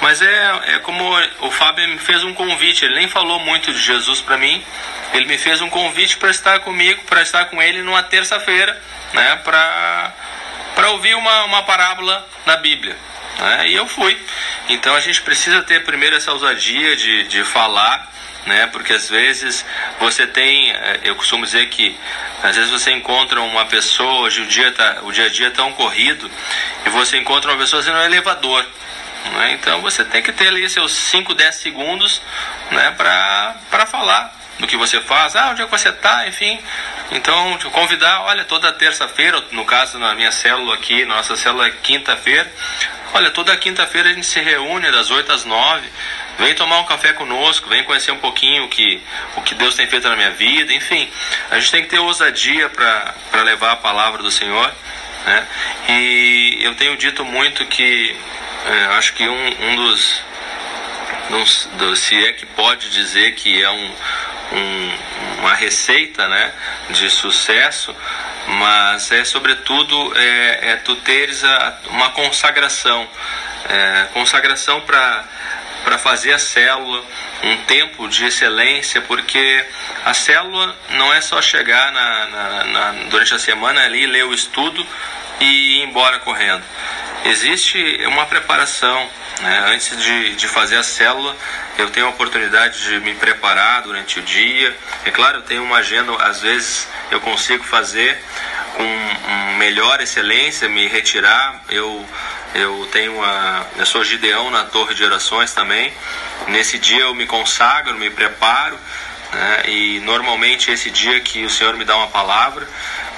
Mas 0.00 0.20
é, 0.20 0.60
é 0.74 0.78
como 0.80 1.16
o 1.40 1.50
Fábio 1.52 1.88
me 1.88 1.98
fez 1.98 2.24
um 2.24 2.34
convite, 2.34 2.84
ele 2.84 2.96
nem 2.96 3.08
falou 3.08 3.38
muito 3.38 3.72
de 3.72 3.78
Jesus 3.78 4.20
para 4.20 4.36
mim, 4.36 4.60
ele 5.14 5.26
me 5.26 5.38
fez 5.38 5.60
um 5.60 5.70
convite 5.70 6.16
para 6.16 6.30
estar 6.30 6.58
comigo, 6.58 7.04
para 7.04 7.22
estar 7.22 7.44
com 7.44 7.62
ele 7.62 7.82
numa 7.82 8.02
terça-feira, 8.02 8.76
né, 9.12 9.36
para 9.44 10.90
ouvir 10.90 11.14
uma, 11.14 11.44
uma 11.44 11.62
parábola 11.62 12.26
na 12.44 12.56
Bíblia. 12.56 12.96
Né? 13.38 13.68
E 13.68 13.74
eu 13.74 13.86
fui. 13.86 14.16
Então 14.68 14.94
a 14.94 15.00
gente 15.00 15.22
precisa 15.22 15.62
ter 15.62 15.84
primeiro 15.84 16.16
essa 16.16 16.32
ousadia 16.32 16.96
de, 16.96 17.24
de 17.24 17.44
falar, 17.44 18.10
né? 18.46 18.66
Porque 18.68 18.92
às 18.92 19.08
vezes 19.08 19.64
você 19.98 20.26
tem, 20.26 20.70
eh, 20.70 21.00
eu 21.04 21.14
costumo 21.14 21.44
dizer 21.44 21.68
que 21.68 21.96
às 22.42 22.56
vezes 22.56 22.70
você 22.70 22.90
encontra 22.90 23.40
uma 23.40 23.64
pessoa, 23.66 24.22
hoje 24.22 24.42
o 24.42 24.46
dia, 24.46 24.72
tá, 24.72 24.98
o 25.02 25.12
dia 25.12 25.26
a 25.26 25.28
dia 25.28 25.46
é 25.46 25.50
tão 25.50 25.72
corrido, 25.72 26.30
e 26.84 26.90
você 26.90 27.16
encontra 27.18 27.50
uma 27.50 27.58
pessoa 27.58 27.80
assim, 27.80 27.90
no 27.90 28.02
elevador. 28.02 28.66
Né? 29.32 29.52
Então 29.52 29.80
você 29.80 30.04
tem 30.04 30.22
que 30.22 30.32
ter 30.32 30.48
ali 30.48 30.68
seus 30.68 30.92
5, 30.92 31.34
10 31.34 31.54
segundos 31.54 32.20
né, 32.70 32.90
para 32.90 33.86
falar 33.86 34.41
do 34.58 34.66
que 34.66 34.76
você 34.76 35.00
faz, 35.00 35.34
ah, 35.34 35.50
onde 35.50 35.62
é 35.62 35.64
que 35.64 35.70
você 35.70 35.88
está, 35.88 36.26
enfim. 36.26 36.58
Então, 37.10 37.58
te 37.58 37.66
convidar, 37.66 38.22
olha, 38.22 38.44
toda 38.44 38.72
terça-feira, 38.72 39.42
no 39.50 39.64
caso 39.64 39.98
na 39.98 40.14
minha 40.14 40.32
célula 40.32 40.74
aqui, 40.74 41.04
nossa 41.04 41.36
célula 41.36 41.66
é 41.66 41.70
quinta-feira, 41.70 42.50
olha, 43.12 43.30
toda 43.30 43.56
quinta-feira 43.56 44.10
a 44.10 44.12
gente 44.12 44.26
se 44.26 44.40
reúne 44.40 44.90
das 44.90 45.10
8 45.10 45.32
às 45.32 45.44
9, 45.44 45.88
vem 46.38 46.54
tomar 46.54 46.80
um 46.80 46.84
café 46.84 47.12
conosco, 47.12 47.68
vem 47.68 47.84
conhecer 47.84 48.12
um 48.12 48.18
pouquinho 48.18 48.64
o 48.64 48.68
que, 48.68 49.00
o 49.36 49.42
que 49.42 49.54
Deus 49.54 49.74
tem 49.74 49.86
feito 49.86 50.08
na 50.08 50.16
minha 50.16 50.30
vida, 50.30 50.72
enfim. 50.72 51.08
A 51.50 51.58
gente 51.58 51.70
tem 51.70 51.82
que 51.82 51.88
ter 51.88 51.98
ousadia 51.98 52.68
para 52.68 53.42
levar 53.42 53.72
a 53.72 53.76
palavra 53.76 54.22
do 54.22 54.30
Senhor, 54.30 54.72
né? 55.26 55.46
E 55.88 56.58
eu 56.62 56.74
tenho 56.74 56.96
dito 56.96 57.24
muito 57.24 57.64
que, 57.66 58.16
é, 58.66 58.84
acho 58.96 59.12
que 59.12 59.28
um, 59.28 59.70
um 59.70 59.76
dos, 59.76 60.22
dos, 61.30 61.98
se 61.98 62.24
é 62.24 62.32
que 62.32 62.46
pode 62.46 62.90
dizer 62.90 63.34
que 63.34 63.62
é 63.62 63.70
um, 63.70 63.94
um, 64.52 64.98
uma 65.38 65.54
receita 65.54 66.28
né, 66.28 66.52
de 66.90 67.08
sucesso, 67.10 67.94
mas 68.46 69.10
é 69.12 69.24
sobretudo 69.24 70.12
é, 70.16 70.72
é 70.72 70.76
tu 70.76 70.96
teres 70.96 71.42
a, 71.44 71.78
uma 71.90 72.10
consagração, 72.10 73.08
é, 73.68 74.08
consagração 74.12 74.80
para 74.82 75.24
para 75.84 75.98
fazer 75.98 76.32
a 76.32 76.38
célula, 76.38 77.04
um 77.42 77.56
tempo 77.64 78.08
de 78.08 78.24
excelência, 78.24 79.00
porque 79.00 79.64
a 80.04 80.14
célula 80.14 80.76
não 80.90 81.12
é 81.12 81.20
só 81.20 81.42
chegar 81.42 81.90
na, 81.92 82.26
na, 82.26 82.64
na, 82.64 82.92
durante 83.10 83.34
a 83.34 83.38
semana 83.38 83.84
ali, 83.84 84.06
ler 84.06 84.24
o 84.24 84.32
estudo 84.32 84.86
e 85.40 85.44
ir 85.44 85.82
embora 85.82 86.20
correndo. 86.20 86.62
Existe 87.24 87.78
uma 88.06 88.26
preparação, 88.26 89.08
né? 89.40 89.64
antes 89.68 89.96
de, 89.96 90.34
de 90.34 90.48
fazer 90.48 90.76
a 90.76 90.82
célula, 90.82 91.36
eu 91.78 91.88
tenho 91.90 92.06
a 92.06 92.10
oportunidade 92.10 92.82
de 92.82 93.00
me 93.00 93.14
preparar 93.14 93.82
durante 93.82 94.18
o 94.18 94.22
dia. 94.22 94.76
É 95.04 95.10
claro, 95.10 95.38
eu 95.38 95.42
tenho 95.42 95.62
uma 95.62 95.76
agenda, 95.76 96.12
às 96.24 96.40
vezes 96.40 96.88
eu 97.10 97.20
consigo 97.20 97.64
fazer 97.64 98.18
com 98.76 99.58
melhor 99.62 100.00
excelência, 100.00 100.68
me 100.68 100.88
retirar. 100.88 101.62
Eu, 101.68 102.04
eu 102.54 102.88
tenho 102.90 103.14
uma. 103.14 103.66
Eu 103.76 103.86
sou 103.86 104.02
Gideão 104.02 104.50
na 104.50 104.64
Torre 104.64 104.94
de 104.94 105.04
Orações 105.04 105.52
também. 105.54 105.92
Nesse 106.48 106.78
dia 106.78 107.02
eu 107.02 107.14
me 107.14 107.26
consagro, 107.26 107.94
me 107.94 108.10
preparo. 108.10 108.76
Né? 109.32 109.62
E 109.68 110.00
normalmente 110.00 110.70
esse 110.72 110.90
dia 110.90 111.20
que 111.20 111.44
o 111.44 111.50
Senhor 111.50 111.76
me 111.76 111.84
dá 111.84 111.96
uma 111.96 112.08
palavra. 112.08 112.68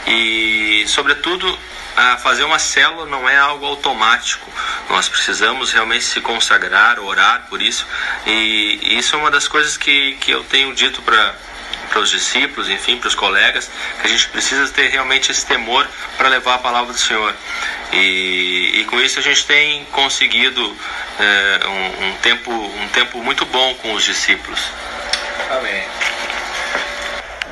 E, 0.07 0.85
sobretudo, 0.87 1.59
a 1.97 2.17
fazer 2.17 2.45
uma 2.45 2.59
célula 2.59 3.07
não 3.07 3.29
é 3.29 3.37
algo 3.37 3.65
automático. 3.67 4.51
Nós 4.89 5.09
precisamos 5.09 5.73
realmente 5.73 6.05
se 6.05 6.21
consagrar, 6.21 6.99
orar 6.99 7.47
por 7.49 7.63
isso. 7.63 7.87
E 8.27 8.99
isso 8.99 9.15
é 9.15 9.19
uma 9.19 9.31
das 9.31 9.49
coisas 9.49 9.77
que, 9.77 10.17
que 10.21 10.31
eu 10.31 10.43
tenho 10.45 10.75
dito 10.75 11.03
para 11.03 11.35
para 11.95 12.01
os 12.01 12.11
discípulos, 12.11 12.69
enfim, 12.69 12.97
para 12.97 13.07
os 13.07 13.15
colegas, 13.15 13.71
que 14.01 14.07
a 14.09 14.11
gente 14.11 14.29
precisa 14.29 14.69
ter 14.73 14.89
realmente 14.89 15.31
esse 15.31 15.47
temor 15.47 15.87
para 16.17 16.29
levar 16.29 16.55
a 16.55 16.59
palavra 16.59 16.93
do 16.93 16.99
Senhor. 16.99 17.33
E, 17.93 18.81
e 18.81 18.85
com 18.87 19.01
isso 19.01 19.21
a 19.21 19.23
gente 19.23 19.47
tem 19.47 19.85
conseguido 19.93 20.77
é, 21.21 21.67
um, 21.69 22.09
um, 22.09 22.17
tempo, 22.17 22.51
um 22.51 22.89
tempo 22.89 23.23
muito 23.23 23.47
bom 23.47 23.75
com 23.77 23.93
os 23.95 24.03
discípulos. 24.03 24.61
Amém. 25.51 25.85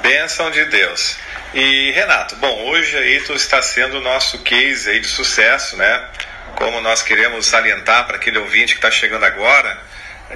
Bênção 0.03 0.51
de 0.51 0.65
Deus. 0.65 1.22
E 1.55 1.91
Renato, 1.91 2.35
bom, 2.37 2.65
hoje 2.65 2.97
aí 2.97 3.21
tu 3.21 3.35
está 3.35 3.61
sendo 3.61 3.99
o 3.99 4.01
nosso 4.01 4.39
case 4.39 4.89
aí 4.89 5.01
de 5.01 5.07
sucesso, 5.07 5.77
né? 5.77 6.03
Como 6.57 6.81
nós 6.81 7.03
queremos 7.03 7.45
salientar 7.45 8.07
para 8.07 8.17
aquele 8.17 8.39
ouvinte 8.39 8.73
que 8.73 8.79
está 8.79 8.91
chegando 8.91 9.25
agora, 9.27 9.79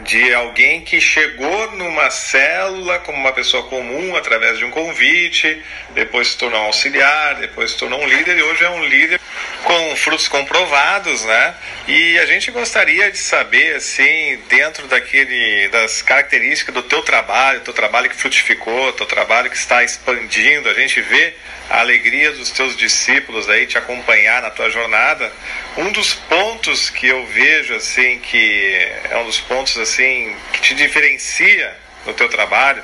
de 0.02 0.34
alguém 0.34 0.82
que 0.82 1.00
chegou 1.00 1.72
numa 1.72 2.10
célula 2.10 2.98
como 3.00 3.18
uma 3.18 3.32
pessoa 3.32 3.62
comum 3.64 4.14
através 4.14 4.58
de 4.58 4.64
um 4.64 4.70
convite, 4.70 5.62
depois 5.94 6.28
se 6.28 6.38
tornou 6.38 6.60
um 6.60 6.66
auxiliar, 6.66 7.36
depois 7.36 7.70
se 7.70 7.78
tornou 7.78 8.00
um 8.00 8.06
líder 8.06 8.36
e 8.38 8.42
hoje 8.42 8.64
é 8.64 8.70
um 8.70 8.84
líder 8.84 9.20
com 9.64 9.96
frutos 9.96 10.28
comprovados, 10.28 11.24
né? 11.24 11.54
E 11.88 12.18
a 12.18 12.26
gente 12.26 12.50
gostaria 12.50 13.10
de 13.10 13.18
saber, 13.18 13.76
assim, 13.76 14.38
dentro 14.48 14.86
daquele 14.86 15.68
das 15.68 16.02
características 16.02 16.74
do 16.74 16.82
teu 16.82 17.02
trabalho, 17.02 17.60
teu 17.60 17.74
trabalho 17.74 18.08
que 18.08 18.16
frutificou, 18.16 18.92
teu 18.92 19.06
trabalho 19.06 19.50
que 19.50 19.56
está 19.56 19.82
expandindo, 19.82 20.68
a 20.68 20.74
gente 20.74 21.00
vê 21.00 21.34
a 21.68 21.80
alegria 21.80 22.32
dos 22.32 22.50
teus 22.50 22.76
discípulos 22.76 23.48
aí 23.48 23.66
te 23.66 23.76
acompanhar 23.76 24.42
na 24.42 24.50
tua 24.50 24.70
jornada. 24.70 25.32
Um 25.76 25.90
dos 25.90 26.14
pontos 26.14 26.90
que 26.90 27.06
eu 27.06 27.26
vejo 27.26 27.74
assim 27.74 28.18
que 28.18 28.88
é 29.10 29.16
um 29.16 29.24
dos 29.24 29.40
pontos 29.40 29.76
assim 29.78 30.34
que 30.52 30.60
te 30.60 30.74
diferencia 30.74 31.76
no 32.04 32.14
teu 32.14 32.28
trabalho 32.28 32.82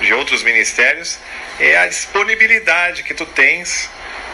de 0.00 0.12
outros 0.14 0.42
ministérios 0.42 1.18
é 1.60 1.76
a 1.76 1.86
disponibilidade 1.86 3.02
que 3.02 3.14
tu 3.14 3.26
tens 3.26 3.90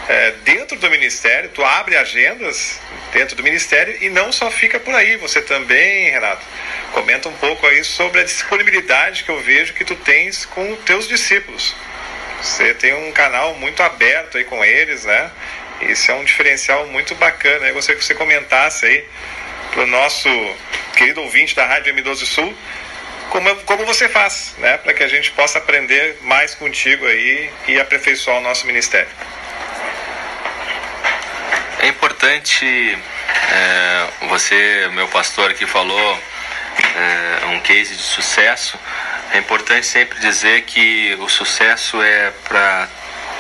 é, 0.09 0.33
dentro 0.45 0.79
do 0.79 0.91
ministério, 0.91 1.51
tu 1.51 1.65
abre 1.65 1.97
agendas 1.97 2.81
dentro 3.13 3.37
do 3.37 3.43
ministério 3.43 3.97
e 4.01 4.09
não 4.09 4.33
só 4.33 4.51
fica 4.51 4.81
por 4.81 4.95
aí, 4.95 5.17
você 5.17 5.43
também, 5.43 6.11
Renato, 6.11 6.45
comenta 6.93 7.29
um 7.29 7.35
pouco 7.35 7.67
aí 7.67 7.85
sobre 7.85 8.21
a 8.21 8.25
disponibilidade 8.25 9.25
que 9.25 9.31
eu 9.31 9.41
vejo 9.41 9.75
que 9.75 9.85
tu 9.85 9.95
tens 9.95 10.47
com 10.47 10.73
os 10.73 10.81
teus 10.81 11.07
discípulos. 11.07 11.77
Você 12.43 12.75
tem 12.75 12.95
um 12.95 13.13
canal 13.13 13.55
muito 13.55 13.83
aberto 13.83 14.39
aí 14.39 14.45
com 14.45 14.65
eles, 14.65 15.05
né? 15.05 15.31
Isso 15.83 16.11
é 16.11 16.15
um 16.15 16.25
diferencial 16.25 16.87
muito 16.87 17.15
bacana. 17.15 17.69
Eu 17.69 17.75
gostaria 17.75 17.99
que 17.99 18.05
você 18.05 18.15
comentasse 18.15 18.87
aí 18.87 19.05
para 19.71 19.83
o 19.83 19.87
nosso 19.87 20.29
querido 20.97 21.21
ouvinte 21.23 21.55
da 21.55 21.67
Rádio 21.67 21.95
M12 21.95 22.25
Sul 22.25 22.57
como, 23.31 23.55
como 23.65 23.87
você 23.87 24.09
faz, 24.09 24.55
né? 24.59 24.77
Para 24.79 24.93
que 24.93 25.03
a 25.03 25.09
gente 25.09 25.31
possa 25.33 25.59
aprender 25.59 26.19
mais 26.23 26.55
contigo 26.55 27.07
aí 27.07 27.51
e 27.69 27.81
aperfeiçoar 27.81 28.39
o 28.39 28.41
nosso 28.41 28.67
ministério. 28.67 29.09
É 31.79 31.87
importante, 31.87 32.99
é, 33.53 34.27
você, 34.29 34.89
meu 34.93 35.09
pastor 35.09 35.51
aqui 35.51 35.65
falou, 35.67 36.19
é, 36.97 37.47
um 37.47 37.61
case 37.61 37.95
de 37.95 38.03
sucesso 38.03 38.79
é 39.33 39.39
importante 39.39 39.87
sempre 39.87 40.19
dizer 40.21 40.63
que 40.63 41.17
o 41.21 41.29
sucesso 41.29 42.03
é 42.03 42.33
para 42.45 42.89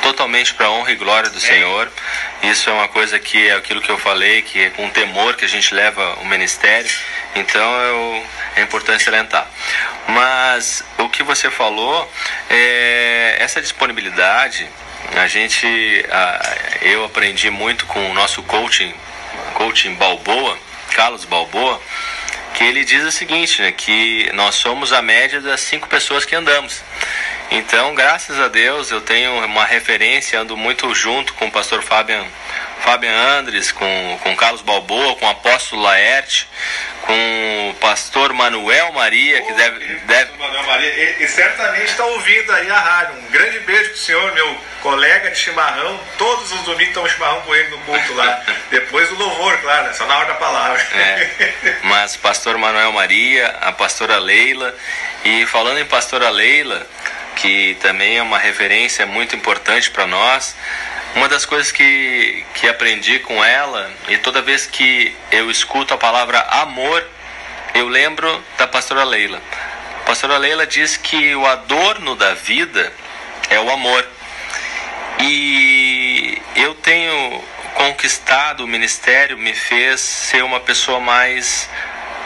totalmente 0.02 0.54
para 0.54 0.66
a 0.66 0.70
honra 0.70 0.92
e 0.92 0.96
glória 0.96 1.28
do 1.28 1.36
é. 1.36 1.40
Senhor. 1.40 1.90
Isso 2.42 2.70
é 2.70 2.72
uma 2.72 2.88
coisa 2.88 3.18
que 3.18 3.48
é 3.48 3.54
aquilo 3.54 3.82
que 3.82 3.90
eu 3.90 3.98
falei, 3.98 4.42
que 4.42 4.58
é 4.58 4.70
com 4.70 4.88
temor 4.88 5.36
que 5.36 5.44
a 5.44 5.48
gente 5.48 5.74
leva 5.74 6.14
o 6.20 6.24
ministério. 6.24 6.90
Então 7.34 7.80
eu, 7.82 8.26
é 8.56 8.62
importante 8.62 9.02
salientar. 9.02 9.46
Mas 10.08 10.82
o 10.98 11.08
que 11.08 11.22
você 11.22 11.50
falou, 11.50 12.10
é, 12.48 13.36
essa 13.40 13.60
disponibilidade, 13.60 14.68
a 15.16 15.26
gente, 15.26 15.66
a, 16.10 16.56
eu 16.82 17.04
aprendi 17.04 17.50
muito 17.50 17.84
com 17.86 18.10
o 18.10 18.14
nosso 18.14 18.42
coaching, 18.44 18.94
coaching 19.54 19.94
Balboa, 19.94 20.58
Carlos 20.94 21.24
Balboa 21.24 21.80
que 22.60 22.64
ele 22.64 22.84
diz 22.84 23.02
o 23.02 23.10
seguinte, 23.10 23.62
né, 23.62 23.72
que 23.72 24.30
nós 24.34 24.54
somos 24.54 24.92
a 24.92 25.00
média 25.00 25.40
das 25.40 25.62
cinco 25.62 25.88
pessoas 25.88 26.26
que 26.26 26.36
andamos. 26.36 26.82
Então, 27.50 27.94
graças 27.94 28.38
a 28.38 28.48
Deus, 28.48 28.90
eu 28.90 29.00
tenho 29.00 29.42
uma 29.46 29.64
referência, 29.64 30.38
ando 30.38 30.58
muito 30.58 30.94
junto 30.94 31.32
com 31.32 31.46
o 31.46 31.50
pastor 31.50 31.82
Fabian, 31.82 32.22
Fabian 32.80 33.38
Andres, 33.38 33.70
com, 33.72 34.18
com 34.22 34.36
Carlos 34.36 34.62
Balboa, 34.62 35.16
com 35.16 35.26
o 35.26 35.30
apóstolo 35.30 35.82
Laerte, 35.82 36.48
com 37.02 37.70
o 37.70 37.74
pastor 37.74 38.32
Manuel 38.32 38.92
Maria, 38.92 39.42
que 39.42 39.52
deve. 39.52 39.84
deve... 40.06 40.32
Manuel 40.38 40.62
Maria, 40.64 40.88
e, 40.88 41.24
e 41.24 41.28
certamente 41.28 41.90
está 41.90 42.04
ouvindo 42.04 42.52
aí 42.52 42.70
a 42.70 42.78
rádio. 42.78 43.18
Um 43.18 43.30
grande 43.30 43.58
beijo 43.60 43.90
para 43.90 43.94
o 43.94 43.98
senhor, 43.98 44.34
meu 44.34 44.58
colega 44.82 45.30
de 45.30 45.38
chimarrão. 45.38 46.00
Todos 46.18 46.52
os 46.52 46.60
domingos 46.62 46.88
estão 46.88 47.08
chimarrão 47.08 47.40
com 47.42 47.54
ele 47.54 47.68
no 47.68 47.78
culto 47.78 48.14
lá. 48.14 48.42
Depois 48.70 49.08
do 49.08 49.16
louvor, 49.16 49.56
claro, 49.58 49.88
é 49.88 49.92
só 49.92 50.06
na 50.06 50.16
hora 50.18 50.28
da 50.28 50.34
palavra. 50.34 50.80
É, 50.94 51.76
mas 51.84 52.16
pastor 52.16 52.58
Manuel 52.58 52.92
Maria, 52.92 53.48
a 53.60 53.72
pastora 53.72 54.18
Leila. 54.18 54.74
E 55.24 55.44
falando 55.46 55.78
em 55.78 55.84
pastora 55.84 56.30
Leila, 56.30 56.86
que 57.40 57.74
também 57.80 58.18
é 58.18 58.22
uma 58.22 58.38
referência 58.38 59.06
muito 59.06 59.34
importante 59.34 59.90
para 59.90 60.06
nós. 60.06 60.54
Uma 61.14 61.28
das 61.28 61.44
coisas 61.44 61.72
que, 61.72 62.44
que 62.54 62.68
aprendi 62.68 63.18
com 63.18 63.42
ela, 63.42 63.90
e 64.08 64.18
toda 64.18 64.42
vez 64.42 64.66
que 64.66 65.14
eu 65.32 65.50
escuto 65.50 65.94
a 65.94 65.98
palavra 65.98 66.38
amor, 66.40 67.04
eu 67.74 67.88
lembro 67.88 68.42
da 68.58 68.66
pastora 68.66 69.04
Leila. 69.04 69.40
A 70.00 70.04
pastora 70.04 70.36
Leila 70.36 70.66
diz 70.66 70.96
que 70.96 71.34
o 71.34 71.46
adorno 71.46 72.14
da 72.14 72.34
vida 72.34 72.92
é 73.48 73.58
o 73.58 73.70
amor. 73.70 74.06
E 75.18 76.40
eu 76.56 76.74
tenho 76.74 77.42
conquistado 77.74 78.64
o 78.64 78.66
ministério 78.66 79.38
me 79.38 79.54
fez 79.54 80.00
ser 80.00 80.44
uma 80.44 80.60
pessoa 80.60 81.00
mais 81.00 81.68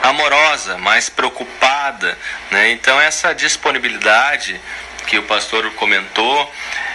amorosa, 0.02 0.76
mais 0.78 1.08
preocupada, 1.08 2.18
né? 2.50 2.70
Então 2.72 3.00
essa 3.00 3.34
disponibilidade 3.34 4.60
que 5.06 5.18
o 5.18 5.22
pastor 5.24 5.70
comentou 5.72 6.52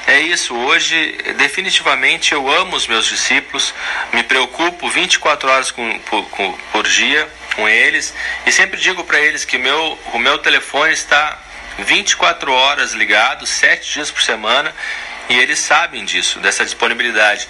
é 0.07 0.19
isso. 0.19 0.55
Hoje, 0.55 1.17
definitivamente, 1.37 2.33
eu 2.33 2.49
amo 2.49 2.75
os 2.75 2.87
meus 2.87 3.05
discípulos, 3.05 3.73
me 4.11 4.23
preocupo 4.23 4.89
24 4.89 5.49
horas 5.49 5.71
com, 5.71 5.99
por, 5.99 6.27
com, 6.29 6.53
por 6.71 6.87
dia 6.87 7.27
com 7.55 7.67
eles 7.67 8.13
e 8.45 8.51
sempre 8.51 8.79
digo 8.79 9.03
para 9.03 9.19
eles 9.19 9.43
que 9.43 9.57
meu, 9.57 9.99
o 10.13 10.19
meu 10.19 10.37
telefone 10.37 10.93
está 10.93 11.37
24 11.79 12.51
horas 12.51 12.93
ligado, 12.93 13.45
7 13.45 13.93
dias 13.93 14.11
por 14.11 14.21
semana 14.21 14.73
e 15.29 15.37
eles 15.37 15.59
sabem 15.59 16.03
disso, 16.05 16.39
dessa 16.39 16.65
disponibilidade. 16.65 17.47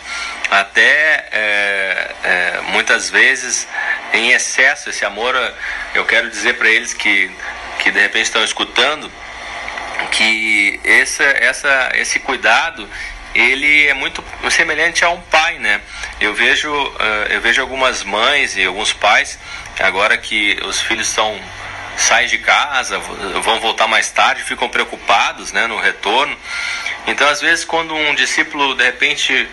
Até 0.52 1.28
é, 1.32 2.12
é, 2.24 2.62
muitas 2.72 3.10
vezes 3.10 3.68
em 4.14 4.32
excesso 4.32 4.90
esse 4.90 5.06
amor, 5.06 5.34
eu 5.96 6.06
quero 6.06 6.30
dizer 6.30 6.58
para 6.58 6.70
eles 6.70 6.94
que, 6.94 7.32
que 7.80 7.90
de 7.90 8.00
repente 8.00 8.26
estão 8.26 8.44
escutando 8.44 9.10
que 10.12 10.80
essa, 10.84 11.24
essa, 11.24 11.92
esse 11.96 12.20
cuidado 12.20 12.88
ele 13.34 13.88
é 13.88 13.94
muito 13.94 14.24
semelhante 14.50 15.06
a 15.06 15.10
um 15.10 15.22
pai, 15.22 15.60
né? 15.60 15.82
Eu 16.20 16.34
vejo, 16.34 16.72
eu 17.30 17.40
vejo 17.42 17.62
algumas 17.62 18.04
mães 18.04 18.58
e 18.58 18.66
alguns 18.66 18.92
pais 18.92 19.38
agora 19.80 20.18
que 20.18 20.60
os 20.66 20.82
filhos 20.82 21.08
estão 21.08 21.40
saem 22.00 22.28
de 22.28 22.38
casa, 22.38 22.98
vão 23.44 23.60
voltar 23.60 23.88
mais 23.88 24.10
tarde, 24.10 24.42
ficam 24.44 24.70
preocupados, 24.70 25.52
né, 25.52 25.68
no 25.68 25.78
retorno. 25.78 26.36
Então, 27.06 27.28
às 27.28 27.42
vezes, 27.42 27.66
quando 27.66 27.94
um 27.94 28.16
discípulo 28.16 28.74
de 28.76 28.84
repente 28.84 29.48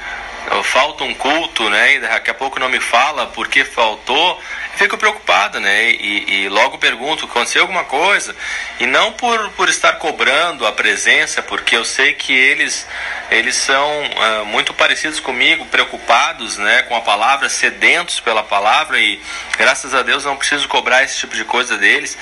falta 0.62 1.04
um 1.04 1.14
culto, 1.14 1.68
né, 1.68 1.94
e 1.94 2.00
daqui 2.00 2.30
a 2.30 2.34
pouco 2.34 2.58
não 2.58 2.68
me 2.68 2.80
fala 2.80 3.26
porque 3.26 3.64
faltou, 3.64 4.40
fico 4.76 4.96
preocupado, 4.96 5.58
né, 5.60 5.90
e, 5.90 6.44
e, 6.44 6.48
logo 6.48 6.78
pergunto, 6.78 7.24
aconteceu 7.24 7.62
alguma 7.62 7.84
coisa? 7.84 8.34
E 8.78 8.86
não 8.86 9.12
por, 9.12 9.50
por 9.50 9.68
estar 9.68 9.94
cobrando 9.94 10.66
a 10.66 10.72
presença, 10.72 11.42
porque 11.42 11.76
eu 11.76 11.84
sei 11.84 12.12
que 12.12 12.32
eles, 12.32 12.86
eles 13.30 13.56
são 13.56 14.02
uh, 14.02 14.44
muito 14.46 14.72
parecidos 14.74 15.20
comigo, 15.20 15.64
preocupados, 15.66 16.58
né, 16.58 16.82
com 16.82 16.96
a 16.96 17.00
palavra, 17.00 17.48
sedentos 17.48 18.20
pela 18.20 18.42
palavra 18.42 18.98
e 18.98 19.20
graças 19.58 19.94
a 19.94 20.02
Deus 20.02 20.24
não 20.24 20.36
preciso 20.36 20.68
cobrar 20.68 21.02
esse 21.02 21.18
tipo 21.18 21.34
de 21.34 21.44
coisa 21.44 21.76
deles, 21.76 22.16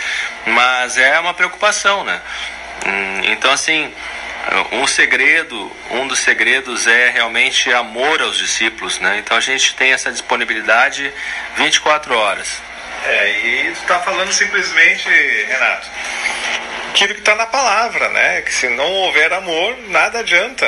mas 0.47 0.97
é 0.97 1.19
uma 1.19 1.35
preocupação, 1.35 2.05
né. 2.05 2.21
Hum, 2.87 3.21
então, 3.25 3.51
assim, 3.51 3.93
um 4.73 4.87
segredo, 4.87 5.73
um 5.91 6.07
dos 6.07 6.19
segredos 6.19 6.87
é 6.87 7.11
realmente 7.11 7.73
amor 7.73 8.21
aos 8.21 8.37
discípulos, 8.39 8.99
né? 8.99 9.19
Então 9.19 9.37
a 9.37 9.41
gente 9.41 9.75
tem 9.75 9.93
essa 9.93 10.13
disponibilidade 10.13 11.13
24 11.57 12.15
horas. 12.15 12.61
É, 13.07 13.31
e 13.31 13.73
tu 13.73 13.81
está 13.81 14.01
falando 14.01 14.33
simplesmente, 14.33 15.09
Renato, 15.09 15.89
aquilo 16.91 17.15
que 17.15 17.21
está 17.21 17.35
na 17.35 17.47
palavra, 17.47 18.09
né? 18.11 18.43
Que 18.43 18.53
se 18.53 18.69
não 18.69 18.91
houver 18.93 19.33
amor, 19.33 19.77
nada 19.89 20.21
adianta. 20.21 20.67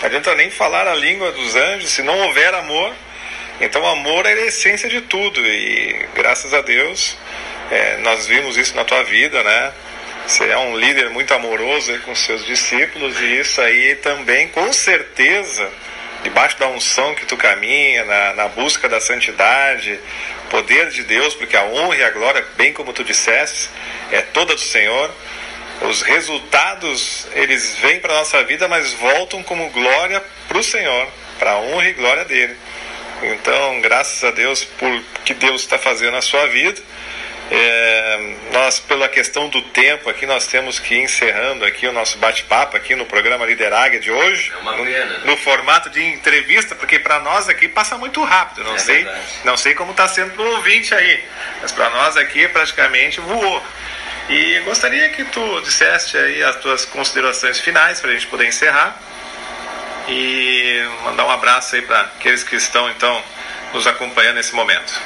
Não 0.00 0.06
adianta 0.06 0.34
nem 0.34 0.50
falar 0.50 0.86
a 0.86 0.94
língua 0.94 1.32
dos 1.32 1.54
anjos, 1.54 1.90
se 1.90 2.02
não 2.02 2.18
houver 2.18 2.54
amor. 2.54 2.94
Então, 3.60 3.84
amor 3.86 4.24
é 4.26 4.32
a 4.32 4.46
essência 4.46 4.88
de 4.88 5.00
tudo 5.00 5.44
e 5.44 6.06
graças 6.14 6.54
a 6.54 6.60
Deus 6.60 7.16
é, 7.70 7.96
nós 7.98 8.26
vimos 8.26 8.56
isso 8.56 8.74
na 8.74 8.84
tua 8.84 9.02
vida, 9.04 9.42
né? 9.42 9.72
Você 10.28 10.44
é 10.44 10.58
um 10.58 10.76
líder 10.76 11.08
muito 11.08 11.32
amoroso 11.32 11.98
com 12.00 12.14
seus 12.14 12.44
discípulos 12.44 13.18
e 13.18 13.40
isso 13.40 13.62
aí 13.62 13.94
também, 13.94 14.46
com 14.48 14.70
certeza, 14.74 15.70
debaixo 16.22 16.58
da 16.58 16.68
unção 16.68 17.14
que 17.14 17.24
tu 17.24 17.34
caminha, 17.34 18.04
na, 18.04 18.34
na 18.34 18.48
busca 18.48 18.90
da 18.90 19.00
santidade, 19.00 19.98
poder 20.50 20.90
de 20.90 21.02
Deus, 21.04 21.34
porque 21.34 21.56
a 21.56 21.64
honra 21.64 21.96
e 21.96 22.02
a 22.04 22.10
glória, 22.10 22.44
bem 22.58 22.74
como 22.74 22.92
tu 22.92 23.02
disseste, 23.02 23.70
é 24.12 24.20
toda 24.20 24.54
do 24.54 24.60
Senhor. 24.60 25.10
Os 25.88 26.02
resultados, 26.02 27.26
eles 27.32 27.76
vêm 27.76 27.98
para 27.98 28.12
a 28.12 28.18
nossa 28.18 28.44
vida, 28.44 28.68
mas 28.68 28.92
voltam 28.92 29.42
como 29.42 29.70
glória 29.70 30.22
para 30.46 30.58
o 30.58 30.62
Senhor, 30.62 31.08
para 31.38 31.52
a 31.52 31.58
honra 31.58 31.88
e 31.88 31.94
glória 31.94 32.26
dele. 32.26 32.54
Então, 33.22 33.80
graças 33.80 34.22
a 34.22 34.30
Deus 34.30 34.62
por 34.62 35.02
que 35.24 35.32
Deus 35.32 35.62
está 35.62 35.78
fazendo 35.78 36.12
na 36.12 36.22
sua 36.22 36.46
vida 36.48 36.82
é, 37.50 38.34
nós, 38.52 38.78
pela 38.78 39.08
questão 39.08 39.48
do 39.48 39.62
tempo 39.62 40.10
aqui, 40.10 40.26
nós 40.26 40.46
temos 40.46 40.78
que 40.78 40.94
ir 40.94 41.02
encerrando 41.02 41.64
aqui 41.64 41.86
o 41.86 41.92
nosso 41.92 42.18
bate-papo 42.18 42.76
aqui 42.76 42.94
no 42.94 43.06
programa 43.06 43.46
Lideráguia 43.46 43.98
de 43.98 44.10
hoje, 44.10 44.52
é 44.52 44.62
no, 44.62 44.84
né? 44.84 45.20
no, 45.24 45.36
formato 45.36 45.88
de 45.88 46.02
entrevista, 46.04 46.74
porque 46.74 46.98
para 46.98 47.20
nós 47.20 47.48
aqui 47.48 47.66
passa 47.66 47.96
muito 47.96 48.22
rápido. 48.22 48.64
Não 48.64 48.74
é 48.74 48.78
sei, 48.78 49.04
verdade. 49.04 49.26
não 49.44 49.56
sei 49.56 49.74
como 49.74 49.92
está 49.92 50.06
sendo 50.06 50.32
para 50.32 50.42
o 50.42 50.56
ouvinte 50.56 50.94
aí, 50.94 51.24
mas 51.62 51.72
para 51.72 51.88
nós 51.90 52.16
aqui 52.18 52.46
praticamente 52.48 53.20
voou. 53.20 53.62
E 54.28 54.60
gostaria 54.66 55.08
que 55.08 55.24
tu 55.24 55.60
dissesse 55.62 56.18
aí 56.18 56.42
as 56.42 56.56
tuas 56.56 56.84
considerações 56.84 57.58
finais 57.60 57.98
para 57.98 58.10
a 58.10 58.12
gente 58.12 58.26
poder 58.26 58.46
encerrar 58.46 59.00
e 60.06 60.86
mandar 61.04 61.24
um 61.24 61.30
abraço 61.30 61.76
aí 61.76 61.82
para 61.82 62.00
aqueles 62.00 62.42
que 62.42 62.56
estão 62.56 62.90
então 62.90 63.24
nos 63.72 63.86
acompanhando 63.86 64.36
nesse 64.36 64.54
momento. 64.54 65.00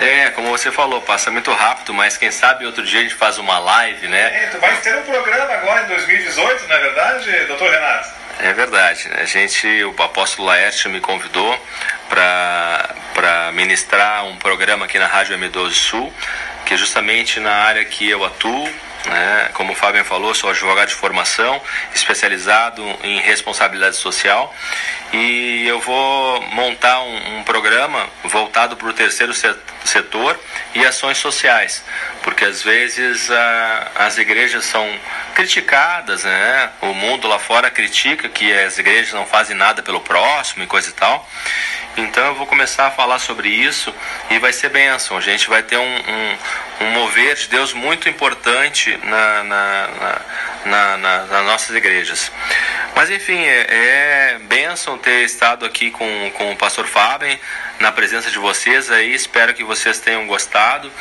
É, 0.00 0.30
como 0.30 0.48
você 0.48 0.72
falou, 0.72 1.02
passa 1.02 1.30
muito 1.30 1.52
rápido, 1.52 1.92
mas 1.92 2.16
quem 2.16 2.30
sabe 2.30 2.64
outro 2.64 2.82
dia 2.82 3.00
a 3.00 3.02
gente 3.02 3.14
faz 3.14 3.36
uma 3.36 3.58
live, 3.58 4.08
né? 4.08 4.44
É, 4.44 4.46
tu 4.46 4.58
vai 4.58 4.74
ter 4.78 4.96
um 4.96 5.02
programa 5.02 5.52
agora 5.52 5.82
em 5.82 5.88
2018, 5.88 6.66
não 6.66 6.74
é 6.74 6.78
verdade, 6.80 7.30
doutor 7.46 7.70
Renato? 7.70 8.08
É 8.38 8.52
verdade. 8.54 9.10
A 9.18 9.24
gente, 9.26 9.66
o 9.84 10.02
apóstolo 10.02 10.48
Laércio 10.48 10.88
me 10.88 11.00
convidou 11.00 11.66
para 12.08 13.52
ministrar 13.52 14.24
um 14.24 14.36
programa 14.36 14.86
aqui 14.86 14.98
na 14.98 15.06
Rádio 15.06 15.36
M12 15.36 15.72
Sul, 15.72 16.12
que 16.64 16.72
é 16.72 16.76
justamente 16.78 17.38
na 17.38 17.52
área 17.52 17.84
que 17.84 18.08
eu 18.08 18.24
atuo, 18.24 18.72
né? 19.06 19.50
Como 19.54 19.72
o 19.72 19.76
Fábio 19.76 20.04
falou, 20.04 20.34
sou 20.34 20.50
advogado 20.50 20.88
de 20.88 20.94
formação, 20.94 21.60
especializado 21.94 22.82
em 23.02 23.20
responsabilidade 23.20 23.96
social 23.96 24.54
e 25.12 25.66
eu 25.66 25.80
vou 25.80 26.40
montar 26.52 27.00
um, 27.02 27.38
um 27.38 27.42
programa 27.42 28.08
voltado 28.24 28.76
para 28.76 28.88
o 28.88 28.92
terceiro 28.92 29.32
setor 29.84 30.38
e 30.74 30.84
ações 30.86 31.18
sociais, 31.18 31.82
porque 32.22 32.44
às 32.44 32.62
vezes 32.62 33.30
a, 33.30 33.90
as 33.96 34.18
igrejas 34.18 34.64
são 34.64 34.88
criticadas, 35.34 36.22
né? 36.22 36.70
O 36.82 36.94
mundo 36.94 37.26
lá 37.26 37.38
fora 37.38 37.70
critica 37.70 38.28
que 38.28 38.52
as 38.52 38.78
igrejas 38.78 39.12
não 39.12 39.26
fazem 39.26 39.56
nada 39.56 39.82
pelo 39.82 40.00
próximo 40.00 40.62
e 40.62 40.66
coisa 40.66 40.90
e 40.90 40.92
tal. 40.92 41.28
Então 41.96 42.24
eu 42.26 42.34
vou 42.36 42.46
começar 42.46 42.86
a 42.86 42.90
falar 42.90 43.18
sobre 43.18 43.48
isso 43.48 43.92
e 44.30 44.38
vai 44.38 44.52
ser 44.52 44.68
bênção. 44.68 45.16
A 45.16 45.20
gente 45.20 45.48
vai 45.48 45.62
ter 45.62 45.76
um, 45.76 45.82
um, 45.82 46.36
um 46.82 46.90
mover 46.92 47.34
de 47.34 47.48
Deus 47.48 47.72
muito 47.72 48.08
importante 48.08 48.89
na, 48.98 49.44
na, 49.44 49.88
na, 50.64 50.96
na, 50.96 51.18
nas 51.26 51.44
nossas 51.44 51.76
igrejas. 51.76 52.30
Mas 52.94 53.10
enfim, 53.10 53.38
é, 53.38 54.34
é 54.34 54.38
bênção 54.42 54.98
ter 54.98 55.24
estado 55.24 55.64
aqui 55.64 55.90
com, 55.90 56.30
com 56.34 56.52
o 56.52 56.56
pastor 56.56 56.86
Fábio 56.86 57.38
na 57.78 57.90
presença 57.92 58.30
de 58.30 58.38
vocês 58.38 58.90
aí, 58.90 59.14
espero 59.14 59.54
que 59.54 59.64
vocês 59.64 59.98
tenham 59.98 60.26
gostado. 60.26 60.92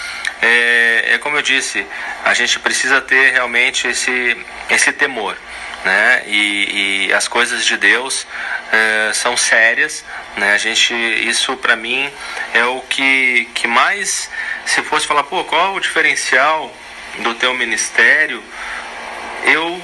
É, 0.41 1.13
é 1.13 1.17
como 1.17 1.37
eu 1.37 1.41
disse, 1.41 1.85
a 2.23 2.33
gente 2.33 2.59
precisa 2.59 3.01
ter 3.01 3.31
realmente 3.31 3.87
esse, 3.87 4.37
esse 4.69 4.91
temor 4.93 5.35
né? 5.83 6.23
E, 6.25 7.07
e 7.07 7.13
as 7.13 7.27
coisas 7.27 7.65
de 7.65 7.77
Deus 7.77 8.27
é, 8.71 9.11
são 9.13 9.37
sérias, 9.37 10.03
né? 10.37 10.53
A 10.53 10.57
gente, 10.57 10.93
isso 10.93 11.55
para 11.57 11.75
mim 11.75 12.09
é 12.53 12.65
o 12.65 12.81
que, 12.81 13.45
que 13.53 13.67
mais, 13.67 14.29
se 14.65 14.81
fosse 14.83 15.07
falar, 15.07 15.23
pô, 15.23 15.43
qual 15.43 15.73
é 15.73 15.77
o 15.77 15.79
diferencial 15.79 16.73
do 17.19 17.35
teu 17.35 17.53
ministério? 17.53 18.41
Eu 19.45 19.81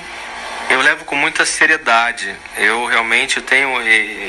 eu 0.69 0.81
levo 0.81 1.05
com 1.05 1.15
muita 1.15 1.45
seriedade. 1.45 2.35
Eu 2.57 2.85
realmente 2.85 3.41
tenho, 3.41 3.69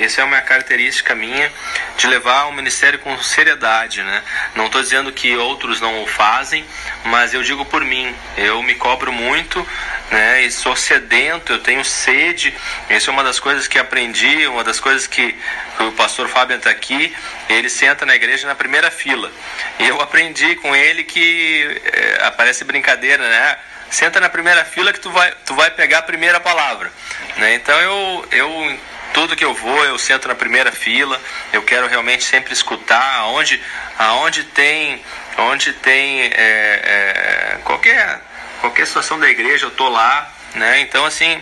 essa 0.02 0.20
é 0.20 0.24
uma 0.24 0.40
característica 0.40 1.14
minha 1.14 1.50
de 1.96 2.06
levar 2.06 2.46
o 2.46 2.52
ministério 2.52 2.98
com 2.98 3.16
seriedade, 3.22 4.02
né? 4.02 4.22
Não 4.54 4.66
estou 4.66 4.82
dizendo 4.82 5.12
que 5.12 5.36
outros 5.36 5.80
não 5.80 6.02
o 6.02 6.06
fazem, 6.06 6.64
mas 7.04 7.34
eu 7.34 7.42
digo 7.42 7.64
por 7.64 7.84
mim. 7.84 8.14
Eu 8.36 8.62
me 8.62 8.74
cobro 8.74 9.12
muito, 9.12 9.66
né? 10.10 10.42
E 10.42 10.50
sou 10.50 10.76
sedento, 10.76 11.52
eu 11.52 11.58
tenho 11.58 11.84
sede. 11.84 12.54
Essa 12.88 13.10
é 13.10 13.12
uma 13.12 13.24
das 13.24 13.40
coisas 13.40 13.66
que 13.66 13.78
aprendi, 13.78 14.46
uma 14.46 14.62
das 14.62 14.78
coisas 14.78 15.06
que 15.06 15.34
o 15.80 15.92
pastor 15.92 16.28
Fábio 16.28 16.56
está 16.56 16.70
aqui. 16.70 17.14
Ele 17.48 17.68
senta 17.68 18.04
na 18.04 18.14
igreja 18.14 18.46
na 18.46 18.54
primeira 18.54 18.90
fila. 18.90 19.32
E 19.78 19.86
eu 19.86 20.00
aprendi 20.00 20.54
com 20.56 20.74
ele 20.76 21.02
que 21.04 21.80
é, 21.92 22.26
aparece 22.26 22.64
brincadeira, 22.64 23.28
né? 23.28 23.56
Senta 23.90 24.20
na 24.20 24.28
primeira 24.28 24.64
fila 24.64 24.92
que 24.92 25.00
tu 25.00 25.10
vai, 25.10 25.32
tu 25.44 25.54
vai 25.54 25.70
pegar 25.70 25.98
a 25.98 26.02
primeira 26.02 26.40
palavra. 26.40 26.90
Né? 27.36 27.54
Então 27.54 27.78
eu, 27.80 28.28
eu 28.32 28.78
tudo 29.12 29.34
que 29.34 29.44
eu 29.44 29.54
vou, 29.54 29.84
eu 29.84 29.98
sento 29.98 30.28
na 30.28 30.34
primeira 30.34 30.70
fila, 30.70 31.20
eu 31.52 31.62
quero 31.62 31.86
realmente 31.86 32.24
sempre 32.24 32.52
escutar 32.52 33.20
aonde, 33.20 33.62
aonde 33.98 34.44
tem, 34.44 35.02
onde 35.38 35.72
tem 35.72 36.22
é, 36.22 36.28
é, 36.34 37.58
qualquer, 37.64 38.20
qualquer 38.60 38.86
situação 38.86 39.18
da 39.18 39.28
igreja, 39.28 39.66
eu 39.66 39.70
tô 39.70 39.88
lá, 39.88 40.30
né? 40.54 40.80
Então 40.80 41.04
assim, 41.04 41.40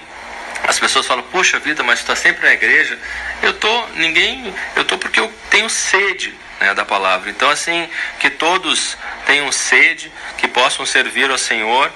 As 0.67 0.79
pessoas 0.79 1.07
falam, 1.07 1.23
puxa 1.25 1.59
vida, 1.59 1.83
mas 1.83 2.01
tu 2.01 2.03
está 2.03 2.17
sempre 2.17 2.47
na 2.47 2.53
igreja. 2.53 2.99
Eu 3.43 3.53
tô, 3.55 3.87
ninguém, 3.95 4.55
eu 4.77 4.85
tô 4.85 4.97
porque 4.99 5.21
eu 5.21 5.33
tenho 5.51 5.69
sede 5.69 6.35
né, 6.61 6.75
da 6.75 6.85
palavra. 6.85 7.31
Então, 7.31 7.51
assim, 7.51 7.89
que 8.19 8.31
todos 8.31 8.97
tenham 9.27 9.51
sede, 9.53 10.11
que 10.39 10.49
possam 10.49 10.87
servir 10.87 11.31
ao 11.31 11.39
Senhor 11.39 11.93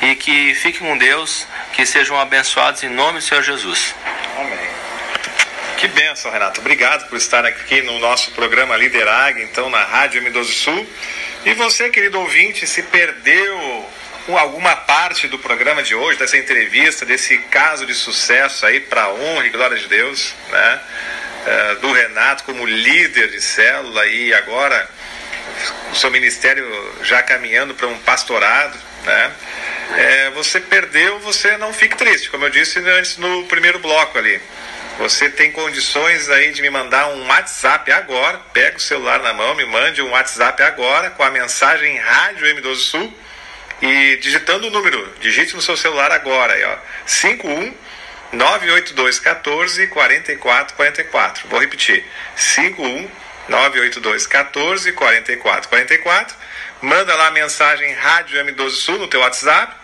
e 0.00 0.14
que 0.14 0.54
fiquem 0.54 0.86
com 0.86 0.96
Deus, 0.96 1.46
que 1.72 1.84
sejam 1.84 2.18
abençoados 2.18 2.82
em 2.82 2.88
nome 2.88 3.18
do 3.18 3.24
Senhor 3.24 3.42
Jesus. 3.42 3.94
Amém. 4.36 4.72
Que 5.78 5.88
bênção, 5.88 6.30
Renato. 6.30 6.60
Obrigado 6.60 7.08
por 7.08 7.18
estar 7.18 7.44
aqui 7.44 7.82
no 7.82 7.98
nosso 7.98 8.30
programa 8.30 8.76
Liderag, 8.76 9.42
então 9.42 9.68
na 9.68 9.82
Rádio 9.82 10.22
M12 10.22 10.44
Sul. 10.44 10.88
E 11.44 11.54
você, 11.54 11.90
querido 11.90 12.20
ouvinte, 12.20 12.68
se 12.68 12.84
perdeu 12.84 13.81
alguma 14.28 14.76
parte 14.76 15.26
do 15.26 15.38
programa 15.38 15.82
de 15.82 15.94
hoje, 15.94 16.18
dessa 16.18 16.36
entrevista, 16.36 17.04
desse 17.04 17.38
caso 17.38 17.84
de 17.84 17.94
sucesso 17.94 18.64
aí 18.64 18.80
para 18.80 19.12
honra 19.12 19.46
e 19.46 19.50
glória 19.50 19.76
de 19.76 19.88
Deus, 19.88 20.34
né? 20.50 20.80
É, 21.44 21.74
do 21.76 21.90
Renato 21.90 22.44
como 22.44 22.64
líder 22.64 23.28
de 23.30 23.40
célula 23.40 24.06
e 24.06 24.32
agora 24.32 24.88
o 25.90 25.96
seu 25.96 26.08
ministério 26.08 26.64
já 27.02 27.20
caminhando 27.20 27.74
para 27.74 27.88
um 27.88 27.98
pastorado, 27.98 28.78
né? 29.04 29.32
É, 29.96 30.30
você 30.30 30.60
perdeu, 30.60 31.18
você 31.18 31.56
não 31.56 31.72
fique 31.72 31.96
triste, 31.96 32.30
como 32.30 32.44
eu 32.44 32.50
disse 32.50 32.78
antes 32.78 33.16
no 33.16 33.44
primeiro 33.46 33.80
bloco 33.80 34.16
ali. 34.16 34.40
Você 34.98 35.28
tem 35.28 35.50
condições 35.50 36.28
aí 36.30 36.52
de 36.52 36.62
me 36.62 36.70
mandar 36.70 37.08
um 37.08 37.26
WhatsApp 37.26 37.90
agora. 37.90 38.38
Pega 38.52 38.76
o 38.76 38.80
celular 38.80 39.18
na 39.20 39.32
mão, 39.32 39.54
me 39.54 39.64
mande 39.64 40.00
um 40.00 40.10
WhatsApp 40.10 40.62
agora 40.62 41.10
com 41.10 41.22
a 41.22 41.30
mensagem 41.30 41.98
Rádio 41.98 42.46
M12 42.46 42.76
Sul 42.76 43.22
e 43.82 44.16
digitando 44.18 44.68
o 44.68 44.70
número, 44.70 45.12
digite 45.20 45.56
no 45.56 45.60
seu 45.60 45.76
celular 45.76 46.12
agora, 46.12 46.52
aí, 46.54 46.62
ó, 46.62 46.76
51 47.04 47.74
982 48.32 49.18
14 49.18 49.86
44 49.88 50.76
44. 50.76 51.48
Vou 51.48 51.60
repetir, 51.60 52.04
51 52.36 53.10
982 53.48 54.26
14 54.26 54.92
44 54.92 55.68
44. 55.68 56.36
Manda 56.80 57.14
lá 57.14 57.26
a 57.26 57.30
mensagem 57.32 57.92
Rádio 57.92 58.42
M12 58.44 58.70
Sul 58.70 58.98
no 58.98 59.08
teu 59.08 59.20
WhatsApp 59.20 59.74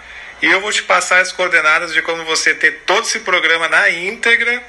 e 0.40 0.46
eu 0.46 0.60
vou 0.60 0.72
te 0.72 0.84
passar 0.84 1.20
as 1.20 1.32
coordenadas 1.32 1.92
de 1.92 2.00
como 2.00 2.24
você 2.24 2.54
ter 2.54 2.82
todo 2.86 3.04
esse 3.04 3.20
programa 3.20 3.68
na 3.68 3.90
íntegra. 3.90 4.62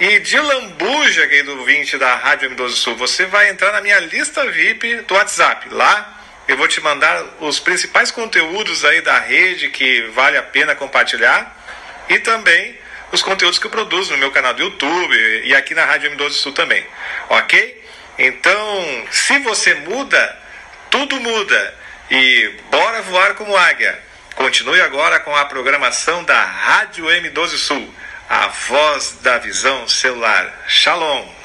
E 0.00 0.18
de 0.20 0.38
lambuja, 0.40 1.26
querido 1.26 1.58
ouvinte 1.58 1.98
da 1.98 2.16
Rádio 2.16 2.50
M12 2.50 2.70
Sul, 2.70 2.96
você 2.96 3.26
vai 3.26 3.50
entrar 3.50 3.72
na 3.72 3.82
minha 3.82 4.00
lista 4.00 4.50
VIP 4.50 5.02
do 5.02 5.14
WhatsApp. 5.14 5.68
Lá 5.70 6.19
eu 6.50 6.56
vou 6.56 6.66
te 6.66 6.80
mandar 6.80 7.24
os 7.38 7.60
principais 7.60 8.10
conteúdos 8.10 8.84
aí 8.84 9.00
da 9.02 9.20
rede 9.20 9.68
que 9.68 10.02
vale 10.08 10.36
a 10.36 10.42
pena 10.42 10.74
compartilhar 10.74 11.56
e 12.08 12.18
também 12.18 12.76
os 13.12 13.22
conteúdos 13.22 13.56
que 13.56 13.66
eu 13.66 13.70
produzo 13.70 14.10
no 14.10 14.18
meu 14.18 14.32
canal 14.32 14.52
do 14.52 14.60
YouTube 14.60 15.42
e 15.44 15.54
aqui 15.54 15.76
na 15.76 15.84
Rádio 15.84 16.10
M12 16.10 16.30
Sul 16.32 16.50
também. 16.50 16.84
Ok? 17.28 17.84
Então, 18.18 19.06
se 19.12 19.38
você 19.38 19.74
muda, 19.74 20.38
tudo 20.90 21.20
muda. 21.20 21.74
E 22.10 22.52
bora 22.68 23.00
voar 23.02 23.34
como 23.34 23.56
águia. 23.56 23.96
Continue 24.34 24.80
agora 24.80 25.20
com 25.20 25.34
a 25.36 25.44
programação 25.44 26.24
da 26.24 26.42
Rádio 26.42 27.04
M12 27.04 27.58
Sul, 27.58 27.94
a 28.28 28.48
voz 28.48 29.18
da 29.22 29.38
visão 29.38 29.86
celular. 29.86 30.64
Shalom! 30.66 31.39